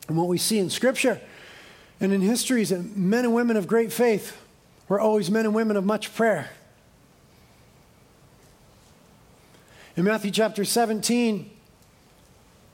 And 0.07 0.15
what 0.15 0.29
we 0.29 0.37
see 0.37 0.57
in 0.57 0.69
Scripture 0.69 1.19
and 1.99 2.13
in 2.13 2.21
history 2.21 2.61
is 2.61 2.69
that 2.69 2.95
men 2.95 3.25
and 3.25 3.33
women 3.33 3.57
of 3.57 3.67
great 3.67 3.91
faith 3.91 4.41
were 4.87 5.01
always 5.01 5.29
men 5.29 5.43
and 5.43 5.53
women 5.53 5.75
of 5.75 5.83
much 5.83 6.15
prayer. 6.15 6.49
In 9.97 10.05
Matthew 10.05 10.31
chapter 10.31 10.63
17, 10.63 11.49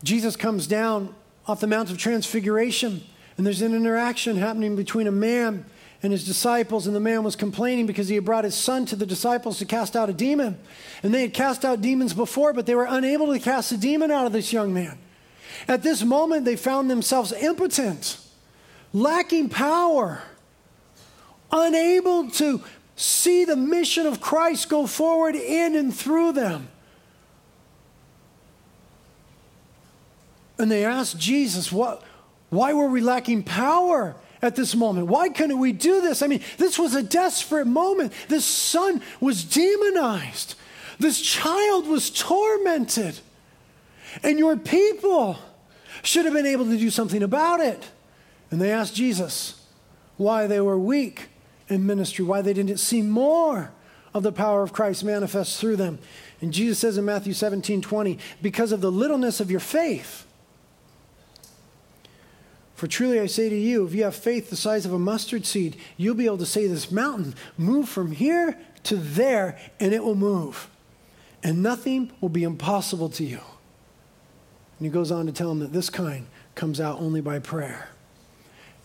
Jesus 0.03 0.35
comes 0.35 0.67
down 0.67 1.15
off 1.47 1.59
the 1.59 1.65
Mount 1.65 1.89
of 1.89 1.97
Transfiguration, 1.97 3.01
and 3.35 3.47
there's 3.47 3.63
an 3.63 3.73
interaction 3.73 4.37
happening 4.37 4.75
between 4.75 5.07
a 5.07 5.11
man 5.11 5.65
and 6.03 6.11
his 6.11 6.25
disciples, 6.25 6.85
and 6.85 6.93
the 6.93 6.99
man 6.99 7.23
was 7.23 7.37
complaining 7.37 7.87
because 7.87 8.09
he 8.09 8.15
had 8.15 8.25
brought 8.25 8.43
his 8.43 8.55
son 8.55 8.85
to 8.87 8.95
the 8.97 9.05
disciples 9.05 9.57
to 9.59 9.65
cast 9.65 9.95
out 9.95 10.09
a 10.09 10.13
demon. 10.13 10.59
And 11.01 11.13
they 11.13 11.21
had 11.21 11.33
cast 11.33 11.63
out 11.63 11.81
demons 11.81 12.13
before, 12.13 12.51
but 12.51 12.65
they 12.65 12.75
were 12.75 12.87
unable 12.87 13.31
to 13.31 13.39
cast 13.39 13.71
a 13.71 13.77
demon 13.77 14.11
out 14.11 14.25
of 14.25 14.33
this 14.33 14.51
young 14.51 14.73
man. 14.73 14.97
At 15.65 15.81
this 15.81 16.03
moment, 16.03 16.43
they 16.43 16.57
found 16.57 16.91
themselves 16.91 17.31
impotent, 17.31 18.17
lacking 18.91 19.47
power, 19.47 20.21
unable 21.53 22.29
to 22.31 22.61
see 22.97 23.45
the 23.45 23.55
mission 23.55 24.05
of 24.05 24.19
Christ 24.19 24.67
go 24.67 24.85
forward 24.85 25.35
in 25.35 25.73
and 25.73 25.95
through 25.95 26.33
them. 26.33 26.67
And 30.59 30.69
they 30.69 30.83
asked 30.83 31.17
Jesus, 31.17 31.71
what, 31.71 32.03
why 32.49 32.73
were 32.73 32.87
we 32.87 32.99
lacking 32.99 33.43
power? 33.43 34.15
At 34.43 34.55
this 34.55 34.75
moment? 34.75 35.07
Why 35.07 35.29
couldn't 35.29 35.59
we 35.59 35.71
do 35.71 36.01
this? 36.01 36.21
I 36.21 36.27
mean, 36.27 36.41
this 36.57 36.77
was 36.77 36.95
a 36.95 37.03
desperate 37.03 37.65
moment. 37.65 38.13
This 38.27 38.45
son 38.45 39.01
was 39.19 39.43
demonized, 39.43 40.55
this 40.99 41.21
child 41.21 41.87
was 41.87 42.09
tormented. 42.09 43.19
And 44.21 44.37
your 44.37 44.55
people 44.55 45.39
should 46.03 46.25
have 46.25 46.35
been 46.35 46.45
able 46.45 46.65
to 46.65 46.77
do 46.77 46.91
something 46.91 47.23
about 47.23 47.61
it. 47.61 47.89
And 48.51 48.61
they 48.61 48.71
asked 48.71 48.93
Jesus 48.93 49.65
why 50.17 50.45
they 50.45 50.61
were 50.61 50.77
weak 50.77 51.29
in 51.67 51.87
ministry, 51.87 52.23
why 52.23 52.43
they 52.43 52.53
didn't 52.53 52.77
see 52.77 53.01
more 53.01 53.71
of 54.13 54.21
the 54.21 54.31
power 54.31 54.61
of 54.61 54.73
Christ 54.73 55.03
manifest 55.03 55.59
through 55.59 55.77
them. 55.77 55.97
And 56.41 56.53
Jesus 56.53 56.77
says 56.77 56.97
in 56.97 57.05
Matthew 57.05 57.33
17 57.33 57.81
20, 57.81 58.19
because 58.41 58.71
of 58.71 58.81
the 58.81 58.91
littleness 58.91 59.39
of 59.39 59.49
your 59.49 59.59
faith, 59.59 60.27
for 62.83 62.87
truly 62.87 63.17
I 63.21 63.27
say 63.27 63.47
to 63.47 63.55
you, 63.55 63.85
if 63.85 63.93
you 63.93 64.03
have 64.03 64.13
faith 64.13 64.49
the 64.49 64.57
size 64.57 64.85
of 64.85 64.91
a 64.91 64.99
mustard 64.99 65.45
seed, 65.45 65.77
you'll 65.95 66.15
be 66.15 66.25
able 66.25 66.39
to 66.39 66.45
say 66.45 66.67
this 66.67 66.91
mountain, 66.91 67.33
move 67.57 67.87
from 67.87 68.11
here 68.11 68.59
to 68.83 68.97
there, 68.97 69.57
and 69.79 69.93
it 69.93 70.03
will 70.03 70.15
move. 70.15 70.67
And 71.41 71.63
nothing 71.63 72.11
will 72.19 72.27
be 72.27 72.43
impossible 72.43 73.07
to 73.11 73.23
you. 73.23 73.39
And 74.77 74.85
he 74.85 74.89
goes 74.89 75.13
on 75.13 75.27
to 75.27 75.31
tell 75.31 75.47
them 75.47 75.59
that 75.59 75.71
this 75.71 75.89
kind 75.89 76.27
comes 76.55 76.81
out 76.81 76.99
only 76.99 77.21
by 77.21 77.39
prayer. 77.39 77.87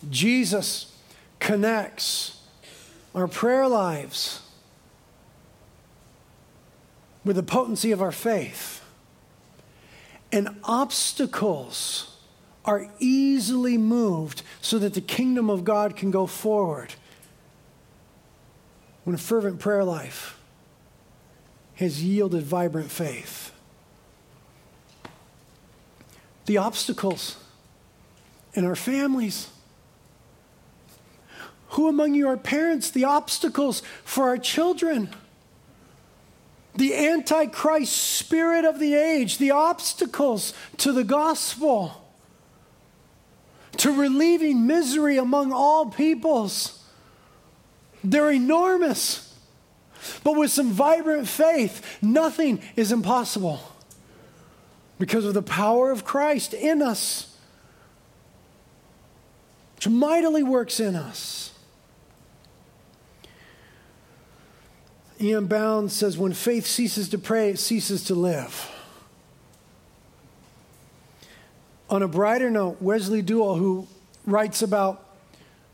Jesus 0.09 0.95
connects 1.39 2.41
our 3.13 3.27
prayer 3.27 3.67
lives 3.67 4.43
with 7.25 7.35
the 7.35 7.43
potency 7.43 7.91
of 7.91 8.01
our 8.01 8.13
faith. 8.13 8.81
And 10.31 10.55
obstacles 10.63 12.08
are 12.69 12.87
easily 12.99 13.79
moved 13.79 14.43
so 14.61 14.77
that 14.77 14.93
the 14.93 15.01
kingdom 15.01 15.49
of 15.49 15.63
God 15.63 15.95
can 15.95 16.11
go 16.11 16.27
forward. 16.27 16.93
When 19.05 19.15
a 19.15 19.17
fervent 19.17 19.59
prayer 19.59 19.83
life 19.83 20.39
has 21.77 22.03
yielded 22.03 22.43
vibrant 22.43 22.91
faith, 22.91 23.51
the 26.45 26.57
obstacles 26.57 27.37
in 28.53 28.65
our 28.65 28.75
families. 28.75 29.49
Who 31.69 31.87
among 31.87 32.13
you 32.13 32.27
are 32.27 32.37
parents? 32.37 32.91
The 32.91 33.05
obstacles 33.05 33.81
for 34.03 34.25
our 34.25 34.37
children. 34.37 35.09
The 36.75 36.95
antichrist 36.95 37.93
spirit 37.93 38.63
of 38.63 38.77
the 38.77 38.93
age, 38.93 39.39
the 39.39 39.51
obstacles 39.51 40.53
to 40.77 40.91
the 40.91 41.03
gospel 41.03 42.08
to 43.79 43.91
relieving 43.93 44.67
misery 44.67 45.17
among 45.17 45.51
all 45.51 45.87
peoples. 45.87 46.83
They're 48.03 48.31
enormous. 48.31 49.25
But 50.23 50.35
with 50.37 50.51
some 50.51 50.71
vibrant 50.71 51.27
faith, 51.27 51.97
nothing 52.01 52.61
is 52.75 52.91
impossible 52.91 53.61
because 54.97 55.25
of 55.25 55.33
the 55.33 55.41
power 55.41 55.91
of 55.91 56.03
Christ 56.03 56.53
in 56.53 56.81
us, 56.81 57.37
which 59.75 59.87
mightily 59.87 60.43
works 60.43 60.79
in 60.79 60.95
us. 60.95 61.51
E.M. 65.21 65.47
Bounds 65.47 65.93
says, 65.93 66.17
when 66.17 66.33
faith 66.33 66.65
ceases 66.65 67.09
to 67.09 67.17
pray, 67.17 67.51
it 67.51 67.59
ceases 67.59 68.03
to 68.05 68.15
live. 68.15 68.71
On 71.89 72.03
a 72.03 72.07
brighter 72.07 72.51
note, 72.51 72.77
Wesley 72.81 73.23
Duewel, 73.23 73.57
who 73.57 73.87
writes 74.25 74.61
about 74.61 75.17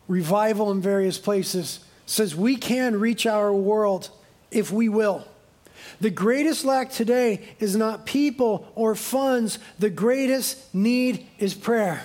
revival 0.08 0.72
in 0.72 0.82
various 0.82 1.18
places, 1.18 1.80
says 2.06 2.36
we 2.36 2.56
can 2.56 3.00
reach 3.00 3.26
our 3.26 3.52
world 3.52 4.10
if 4.50 4.72
we 4.72 4.88
will. 4.88 5.28
The 6.00 6.10
greatest 6.10 6.64
lack 6.64 6.90
today 6.90 7.42
is 7.60 7.76
not 7.76 8.06
people 8.06 8.72
or 8.76 8.96
funds, 8.96 9.60
the 9.78 9.90
greatest 9.90 10.74
need 10.74 11.28
is 11.38 11.54
prayer. 11.54 12.04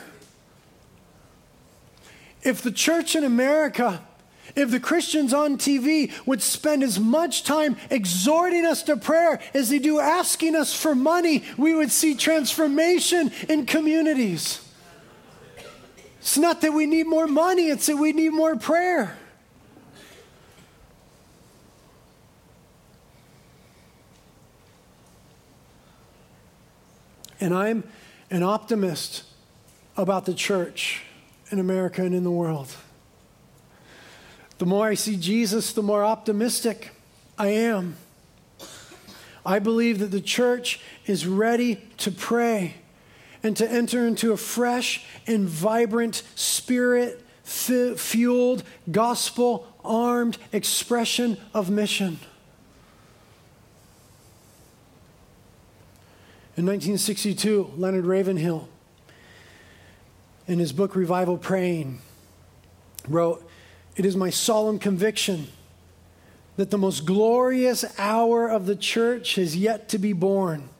If 2.43 2.63
the 2.63 2.73
church 2.73 3.15
in 3.15 3.25
America 3.25 4.03
if 4.57 4.71
the 4.71 4.81
Christians 4.81 5.33
on 5.33 5.59
TV 5.59 6.13
would 6.27 6.43
spend 6.43 6.83
as 6.83 6.99
much 6.99 7.45
time 7.45 7.77
exhorting 7.91 8.65
us 8.65 8.83
to 8.85 8.97
prayer 8.97 9.41
as 9.55 9.69
they 9.69 9.79
do 9.79 10.01
asking 10.01 10.57
us 10.57 10.75
for 10.75 10.95
money, 10.95 11.45
we 11.57 11.75
would 11.75 11.91
see 11.91 12.15
transformation 12.15 13.33
in 13.49 13.67
communities. 13.67 14.67
It's 16.19 16.37
not 16.37 16.61
that 16.61 16.73
we 16.73 16.87
need 16.87 17.07
more 17.07 17.27
money, 17.27 17.69
it's 17.69 17.87
that 17.87 17.97
we 17.97 18.13
need 18.13 18.31
more 18.31 18.57
prayer. 18.57 19.17
And 27.41 27.55
I'm 27.55 27.85
an 28.31 28.43
optimist 28.43 29.25
about 29.97 30.27
the 30.27 30.35
church 30.35 31.03
in 31.51 31.59
America 31.59 32.03
and 32.03 32.15
in 32.15 32.23
the 32.23 32.31
world. 32.31 32.77
The 34.61 34.67
more 34.67 34.89
I 34.89 34.95
see 34.95 35.17
Jesus, 35.17 35.73
the 35.73 35.83
more 35.83 36.05
optimistic 36.05 36.91
I 37.39 37.49
am. 37.49 37.97
I 39.45 39.59
believe 39.59 40.01
that 40.01 40.11
the 40.11 40.21
church 40.21 40.83
is 41.07 41.27
ready 41.27 41.77
to 41.97 42.11
pray 42.11 42.75
and 43.43 43.57
to 43.57 43.67
enter 43.67 44.07
into 44.07 44.33
a 44.33 44.37
fresh 44.37 45.07
and 45.27 45.49
vibrant, 45.49 46.23
spirit 46.35 47.25
fueled, 47.43 48.63
gospel 48.91 49.67
armed 49.83 50.37
expression 50.53 51.39
of 51.55 51.71
mission. 51.71 52.19
In 56.59 56.67
1962, 56.67 57.73
Leonard 57.79 58.05
Ravenhill, 58.05 58.69
in 60.47 60.59
his 60.59 60.75
book 60.75 60.95
Revival 60.95 61.39
Praying, 61.39 62.03
wrote, 63.09 63.50
it 64.01 64.07
is 64.07 64.17
my 64.17 64.31
solemn 64.31 64.79
conviction 64.79 65.47
that 66.57 66.71
the 66.71 66.79
most 66.79 67.05
glorious 67.05 67.85
hour 67.99 68.49
of 68.49 68.65
the 68.65 68.75
church 68.75 69.35
has 69.35 69.55
yet 69.55 69.91
to 69.91 69.99
be 69.99 70.15
born. 70.15 70.71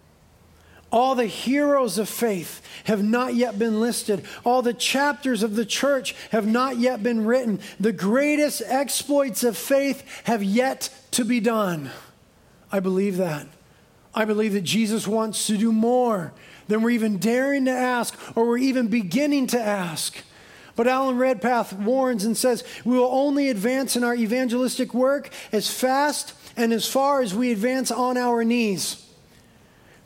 All 0.91 1.15
the 1.15 1.27
heroes 1.27 1.99
of 1.99 2.09
faith 2.09 2.63
have 2.85 3.05
not 3.05 3.35
yet 3.35 3.59
been 3.59 3.79
listed. 3.79 4.25
All 4.43 4.63
the 4.63 4.73
chapters 4.73 5.43
of 5.43 5.55
the 5.55 5.67
church 5.67 6.15
have 6.33 6.47
not 6.47 6.79
yet 6.79 7.03
been 7.03 7.27
written. 7.27 7.61
The 7.79 7.93
greatest 7.93 8.63
exploits 8.65 9.45
of 9.45 9.55
faith 9.55 10.03
have 10.25 10.43
yet 10.43 10.89
to 11.11 11.23
be 11.23 11.41
done. 11.41 11.91
I 12.73 12.81
believe 12.81 13.19
that. 13.19 13.47
I 14.15 14.25
believe 14.25 14.55
that 14.55 14.63
Jesus 14.63 15.07
wants 15.07 15.47
to 15.49 15.59
do 15.59 15.73
more 15.73 16.33
than 16.69 16.81
we're 16.81 16.89
even 16.89 17.19
daring 17.19 17.67
to 17.67 17.71
ask 17.71 18.19
or 18.35 18.47
we're 18.47 18.57
even 18.57 18.89
beginning 18.89 19.49
to 19.49 19.61
ask. 19.61 20.25
But 20.81 20.89
Alan 20.89 21.19
Redpath 21.19 21.75
warns 21.75 22.25
and 22.25 22.35
says 22.35 22.65
we 22.87 22.97
will 22.97 23.13
only 23.13 23.51
advance 23.51 23.97
in 23.97 24.03
our 24.03 24.15
evangelistic 24.15 24.95
work 24.95 25.29
as 25.53 25.71
fast 25.71 26.33
and 26.57 26.73
as 26.73 26.89
far 26.91 27.21
as 27.21 27.35
we 27.35 27.53
advance 27.53 27.91
on 27.91 28.17
our 28.17 28.45
knees. 28.45 29.07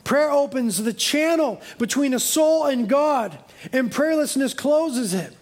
Prayer 0.03 0.33
opens 0.33 0.83
the 0.83 0.93
channel 0.93 1.61
between 1.79 2.13
a 2.13 2.19
soul 2.19 2.65
and 2.67 2.89
God, 2.89 3.39
and 3.73 3.89
prayerlessness 3.89 4.57
closes 4.57 5.15
it. 5.15 5.37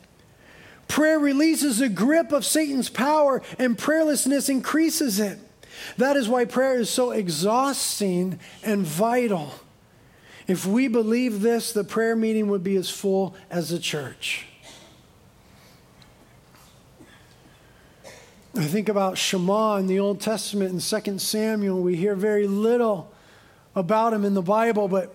Prayer 0.87 1.19
releases 1.19 1.79
the 1.79 1.89
grip 1.89 2.31
of 2.31 2.45
Satan's 2.45 2.91
power, 2.91 3.41
and 3.59 3.79
prayerlessness 3.79 4.51
increases 4.51 5.19
it. 5.19 5.39
That 5.97 6.19
is 6.19 6.29
why 6.29 6.45
prayer 6.45 6.79
is 6.79 6.91
so 6.91 7.11
exhausting 7.11 8.39
and 8.63 8.85
vital. 8.85 9.55
If 10.47 10.67
we 10.67 10.89
believe 10.89 11.41
this, 11.41 11.73
the 11.73 11.85
prayer 11.85 12.17
meeting 12.17 12.49
would 12.49 12.63
be 12.63 12.77
as 12.77 12.91
full 12.91 13.35
as 13.49 13.71
the 13.71 13.79
church. 13.79 14.49
I 18.55 18.65
think 18.65 18.91
about 18.91 19.17
Shammah 19.17 19.79
in 19.79 19.87
the 19.87 19.99
Old 19.99 20.21
Testament 20.21 20.73
in 20.73 21.03
2 21.03 21.19
Samuel. 21.19 21.81
We 21.81 21.97
hear 21.97 22.15
very 22.15 22.47
little 22.47 23.11
about 23.75 24.13
him 24.13 24.27
in 24.27 24.35
the 24.35 24.43
Bible, 24.43 24.89
but 24.89 25.15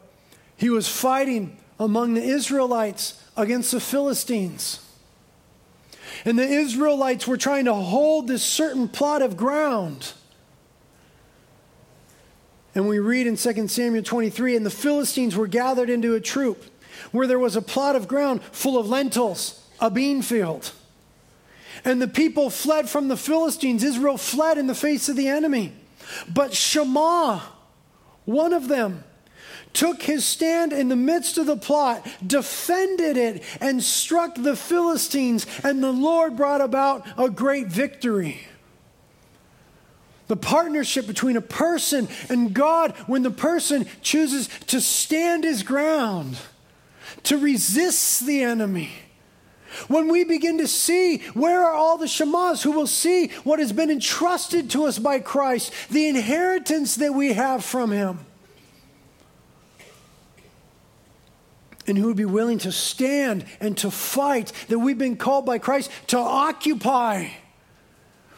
he 0.55 0.71
was 0.71 0.87
fighting 0.87 1.55
among 1.79 2.15
the 2.15 2.23
Israelites 2.23 3.23
against 3.35 3.71
the 3.71 3.79
Philistines. 3.79 4.83
And 6.25 6.39
the 6.39 6.47
Israelites 6.47 7.27
were 7.27 7.37
trying 7.37 7.65
to 7.65 7.75
hold 7.75 8.27
this 8.27 8.41
certain 8.41 8.87
plot 8.87 9.21
of 9.21 9.37
ground. 9.37 10.13
And 12.73 12.87
we 12.87 12.97
read 12.97 13.27
in 13.27 13.37
2 13.37 13.67
Samuel 13.67 14.03
23 14.03 14.55
and 14.55 14.65
the 14.65 14.71
Philistines 14.71 15.35
were 15.35 15.47
gathered 15.47 15.91
into 15.91 16.15
a 16.15 16.19
troop 16.19 16.63
where 17.11 17.27
there 17.27 17.37
was 17.37 17.55
a 17.55 17.61
plot 17.61 17.95
of 17.95 18.07
ground 18.07 18.41
full 18.51 18.79
of 18.79 18.89
lentils, 18.89 19.63
a 19.79 19.91
bean 19.91 20.23
field. 20.23 20.71
And 21.83 22.01
the 22.01 22.07
people 22.07 22.49
fled 22.49 22.89
from 22.89 23.07
the 23.07 23.17
Philistines. 23.17 23.83
Israel 23.83 24.17
fled 24.17 24.57
in 24.57 24.67
the 24.67 24.75
face 24.75 25.09
of 25.09 25.15
the 25.15 25.27
enemy. 25.27 25.73
But 26.33 26.53
Shammah, 26.53 27.41
one 28.25 28.53
of 28.53 28.67
them, 28.67 29.03
took 29.73 30.01
his 30.01 30.25
stand 30.25 30.73
in 30.73 30.89
the 30.89 30.95
midst 30.95 31.37
of 31.37 31.45
the 31.45 31.57
plot, 31.57 32.07
defended 32.25 33.15
it, 33.15 33.43
and 33.61 33.83
struck 33.83 34.35
the 34.35 34.55
Philistines, 34.55 35.45
and 35.63 35.83
the 35.83 35.91
Lord 35.91 36.35
brought 36.35 36.61
about 36.61 37.05
a 37.17 37.29
great 37.29 37.67
victory. 37.67 38.41
The 40.27 40.35
partnership 40.35 41.07
between 41.07 41.37
a 41.37 41.41
person 41.41 42.07
and 42.27 42.53
God 42.53 42.91
when 43.05 43.23
the 43.23 43.31
person 43.31 43.87
chooses 44.01 44.49
to 44.67 44.81
stand 44.81 45.43
his 45.43 45.63
ground, 45.63 46.37
to 47.23 47.37
resist 47.37 48.25
the 48.25 48.41
enemy. 48.41 48.89
When 49.87 50.07
we 50.07 50.23
begin 50.23 50.57
to 50.59 50.67
see 50.67 51.19
where 51.33 51.63
are 51.63 51.73
all 51.73 51.97
the 51.97 52.05
Shammahs 52.05 52.63
who 52.63 52.71
will 52.71 52.87
see 52.87 53.27
what 53.43 53.59
has 53.59 53.71
been 53.71 53.89
entrusted 53.89 54.69
to 54.71 54.85
us 54.85 54.99
by 54.99 55.19
Christ, 55.19 55.73
the 55.89 56.07
inheritance 56.07 56.95
that 56.95 57.13
we 57.13 57.33
have 57.33 57.63
from 57.63 57.91
him. 57.91 58.19
and 61.87 61.97
who 61.97 62.07
would 62.07 62.17
be 62.17 62.25
willing 62.25 62.57
to 62.59 62.71
stand 62.71 63.45
and 63.59 63.77
to 63.77 63.89
fight, 63.89 64.51
that 64.67 64.77
we've 64.77 64.97
been 64.97 65.15
called 65.15 65.45
by 65.45 65.57
Christ 65.57 65.89
to 66.07 66.17
occupy, 66.17 67.29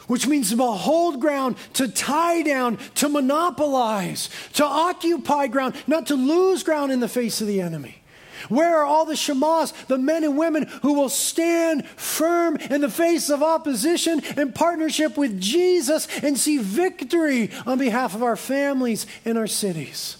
which 0.06 0.26
means 0.26 0.50
to 0.50 0.56
hold 0.56 1.20
ground, 1.20 1.56
to 1.74 1.88
tie 1.88 2.42
down, 2.42 2.78
to 2.94 3.08
monopolize, 3.08 4.30
to 4.54 4.64
occupy 4.64 5.48
ground, 5.48 5.74
not 5.86 6.06
to 6.06 6.14
lose 6.14 6.62
ground 6.62 6.92
in 6.92 7.00
the 7.00 7.08
face 7.08 7.40
of 7.40 7.48
the 7.48 7.60
enemy. 7.60 7.99
Where 8.48 8.78
are 8.78 8.84
all 8.84 9.04
the 9.04 9.14
Shammahs, 9.14 9.72
the 9.86 9.98
men 9.98 10.24
and 10.24 10.38
women 10.38 10.64
who 10.82 10.94
will 10.94 11.08
stand 11.08 11.86
firm 11.86 12.56
in 12.56 12.80
the 12.80 12.88
face 12.88 13.30
of 13.30 13.42
opposition 13.42 14.22
in 14.36 14.52
partnership 14.52 15.16
with 15.16 15.40
Jesus 15.40 16.08
and 16.22 16.38
see 16.38 16.58
victory 16.58 17.50
on 17.66 17.78
behalf 17.78 18.14
of 18.14 18.22
our 18.22 18.36
families 18.36 19.06
and 19.24 19.36
our 19.36 19.46
cities? 19.46 20.16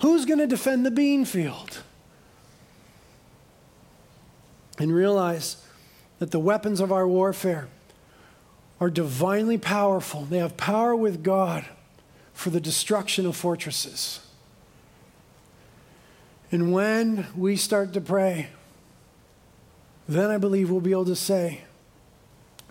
Who's 0.00 0.24
going 0.24 0.40
to 0.40 0.46
defend 0.46 0.84
the 0.84 0.90
bean 0.90 1.24
field? 1.24 1.82
and 4.78 4.94
realize 4.94 5.56
that 6.18 6.30
the 6.30 6.40
weapons 6.40 6.80
of 6.80 6.92
our 6.92 7.06
warfare 7.06 7.68
are 8.80 8.90
divinely 8.90 9.58
powerful. 9.58 10.24
They 10.24 10.38
have 10.38 10.56
power 10.56 10.94
with 10.96 11.22
God 11.22 11.64
for 12.34 12.50
the 12.50 12.60
destruction 12.60 13.24
of 13.24 13.36
fortresses. 13.36 14.21
And 16.52 16.70
when 16.70 17.26
we 17.34 17.56
start 17.56 17.94
to 17.94 18.00
pray, 18.00 18.48
then 20.06 20.30
I 20.30 20.36
believe 20.36 20.70
we'll 20.70 20.80
be 20.80 20.92
able 20.92 21.06
to 21.06 21.16
say, 21.16 21.62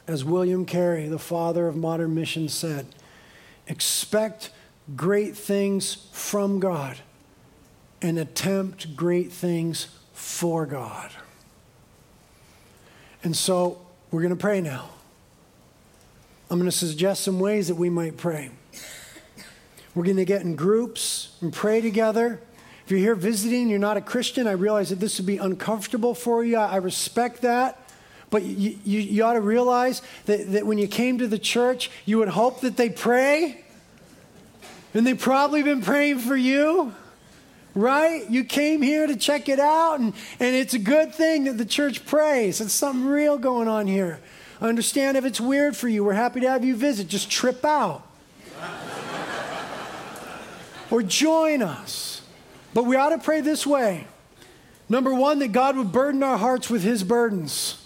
as 0.08 0.24
William 0.24 0.66
Carey, 0.66 1.08
the 1.08 1.18
father 1.18 1.68
of 1.68 1.76
modern 1.76 2.14
mission, 2.14 2.48
said, 2.48 2.86
expect 3.68 4.52
great 4.96 5.36
things 5.36 6.08
from 6.12 6.60
God 6.60 6.98
and 8.04 8.20
attempt 8.20 8.96
great 8.96 9.32
things 9.32 9.88
for 10.14 10.68
God. 10.68 11.12
And 13.24 13.36
so 13.36 13.82
we're 14.12 14.22
going 14.22 14.30
to 14.30 14.36
pray 14.36 14.62
now. 14.62 14.90
I'm 16.50 16.60
going 16.60 16.70
to 16.70 16.76
suggest 16.76 17.24
some 17.24 17.40
ways 17.40 17.68
that 17.70 17.76
we 17.76 17.90
might 17.90 18.18
pray. 18.18 18.52
We're 19.96 20.04
going 20.04 20.18
to 20.18 20.26
get 20.26 20.42
in 20.42 20.56
groups 20.56 21.36
and 21.42 21.52
pray 21.52 21.82
together. 21.82 22.42
If 22.86 22.92
you're 22.92 23.00
here 23.00 23.16
visiting, 23.16 23.70
you're 23.70 23.80
not 23.80 23.98
a 23.98 24.02
Christian, 24.02 24.48
I 24.48 24.52
realize 24.52 24.90
that 24.90 25.00
this 25.00 25.20
would 25.20 25.28
be 25.28 25.38
uncomfortable 25.38 26.14
for 26.14 26.44
you. 26.44 26.58
I 26.58 26.78
respect 26.78 27.42
that. 27.42 27.78
But 28.30 28.44
you, 28.44 28.78
you, 28.86 29.00
you 29.00 29.24
ought 29.24 29.34
to 29.34 29.42
realize 29.42 30.02
that, 30.26 30.54
that 30.54 30.66
when 30.66 30.78
you 30.78 30.88
came 30.88 31.18
to 31.18 31.28
the 31.28 31.40
church, 31.40 31.92
you 32.06 32.18
would 32.20 32.30
hope 32.30 32.62
that 32.62 32.78
they 32.78 32.90
pray. 32.90 33.64
And 34.94 35.06
they've 35.06 35.20
probably 35.20 35.64
been 35.64 35.82
praying 35.82 36.20
for 36.20 36.36
you 36.36 36.94
right? 37.74 38.30
You 38.30 38.44
came 38.44 38.82
here 38.82 39.08
to 39.08 39.16
check 39.16 39.50
it 39.50 39.60
out, 39.60 40.00
and, 40.00 40.14
and 40.40 40.56
it's 40.56 40.74
a 40.74 40.80
good 40.80 41.14
thing 41.14 41.46
that 41.46 41.58
the 41.58 41.66
church 41.66 42.06
prays. 42.06 42.62
It's 42.62 42.74
something 42.74 43.06
real 43.06 43.38
going 43.38 43.68
on 43.68 43.88
here. 43.88 44.20
I 44.60 44.68
understand 44.68 45.18
if 45.18 45.26
it's 45.26 45.42
weird 45.42 45.76
for 45.76 45.88
you. 45.88 46.04
We're 46.04 46.14
happy 46.14 46.42
to 46.42 46.50
have 46.50 46.64
you 46.64 46.76
visit. 46.76 47.08
Just 47.08 47.32
trip 47.32 47.66
out. 47.66 48.08
or 50.92 51.02
join 51.02 51.62
us. 51.62 52.21
But 52.74 52.86
we 52.86 52.96
ought 52.96 53.10
to 53.10 53.18
pray 53.18 53.42
this 53.42 53.66
way. 53.66 54.08
Number 54.90 55.14
one, 55.14 55.40
that 55.40 55.52
God 55.52 55.78
would 55.78 55.92
burden 55.92 56.22
our 56.24 56.38
hearts 56.38 56.70
with 56.70 56.84
his 56.84 57.04
burdens. 57.04 57.78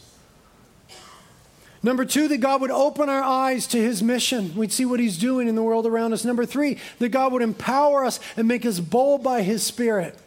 Number 1.84 2.04
two, 2.04 2.28
that 2.30 2.38
God 2.38 2.62
would 2.62 2.72
open 2.72 3.10
our 3.10 3.22
eyes 3.22 3.68
to 3.68 3.78
his 3.78 4.02
mission. 4.02 4.56
We'd 4.56 4.72
see 4.72 4.86
what 4.86 5.00
he's 5.00 5.20
doing 5.20 5.48
in 5.48 5.54
the 5.54 5.62
world 5.62 5.86
around 5.86 6.14
us. 6.14 6.26
Number 6.26 6.44
three, 6.46 6.80
that 6.98 7.10
God 7.10 7.32
would 7.32 7.44
empower 7.44 8.04
us 8.04 8.20
and 8.36 8.48
make 8.48 8.66
us 8.66 8.80
bold 8.80 9.22
by 9.22 9.44
his 9.44 9.62
spirit. 9.62 10.18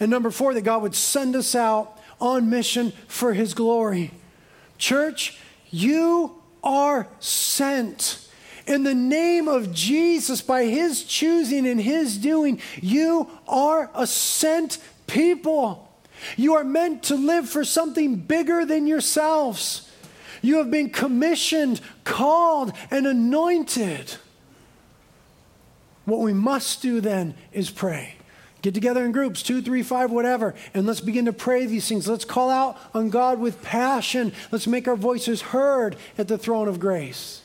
And 0.00 0.10
number 0.10 0.32
four, 0.32 0.54
that 0.54 0.62
God 0.62 0.82
would 0.82 0.96
send 0.96 1.36
us 1.36 1.54
out 1.54 1.96
on 2.20 2.50
mission 2.50 2.92
for 3.06 3.32
his 3.32 3.54
glory. 3.54 4.10
Church, 4.76 5.38
you 5.70 6.42
are 6.64 7.06
sent. 7.20 8.27
In 8.68 8.82
the 8.82 8.94
name 8.94 9.48
of 9.48 9.72
Jesus, 9.72 10.42
by 10.42 10.66
his 10.66 11.02
choosing 11.02 11.66
and 11.66 11.80
his 11.80 12.18
doing, 12.18 12.60
you 12.82 13.26
are 13.48 13.90
a 13.94 14.06
sent 14.06 14.76
people. 15.06 15.90
You 16.36 16.54
are 16.54 16.64
meant 16.64 17.04
to 17.04 17.14
live 17.14 17.48
for 17.48 17.64
something 17.64 18.16
bigger 18.16 18.66
than 18.66 18.86
yourselves. 18.86 19.90
You 20.42 20.58
have 20.58 20.70
been 20.70 20.90
commissioned, 20.90 21.80
called, 22.04 22.74
and 22.90 23.06
anointed. 23.06 24.16
What 26.04 26.20
we 26.20 26.34
must 26.34 26.82
do 26.82 27.00
then 27.00 27.36
is 27.52 27.70
pray. 27.70 28.16
Get 28.60 28.74
together 28.74 29.02
in 29.02 29.12
groups, 29.12 29.42
two, 29.42 29.62
three, 29.62 29.82
five, 29.82 30.10
whatever, 30.10 30.54
and 30.74 30.86
let's 30.86 31.00
begin 31.00 31.24
to 31.24 31.32
pray 31.32 31.64
these 31.64 31.88
things. 31.88 32.06
Let's 32.06 32.26
call 32.26 32.50
out 32.50 32.76
on 32.92 33.08
God 33.08 33.40
with 33.40 33.62
passion. 33.62 34.34
Let's 34.52 34.66
make 34.66 34.86
our 34.86 34.96
voices 34.96 35.40
heard 35.40 35.96
at 36.18 36.28
the 36.28 36.36
throne 36.36 36.68
of 36.68 36.78
grace. 36.78 37.40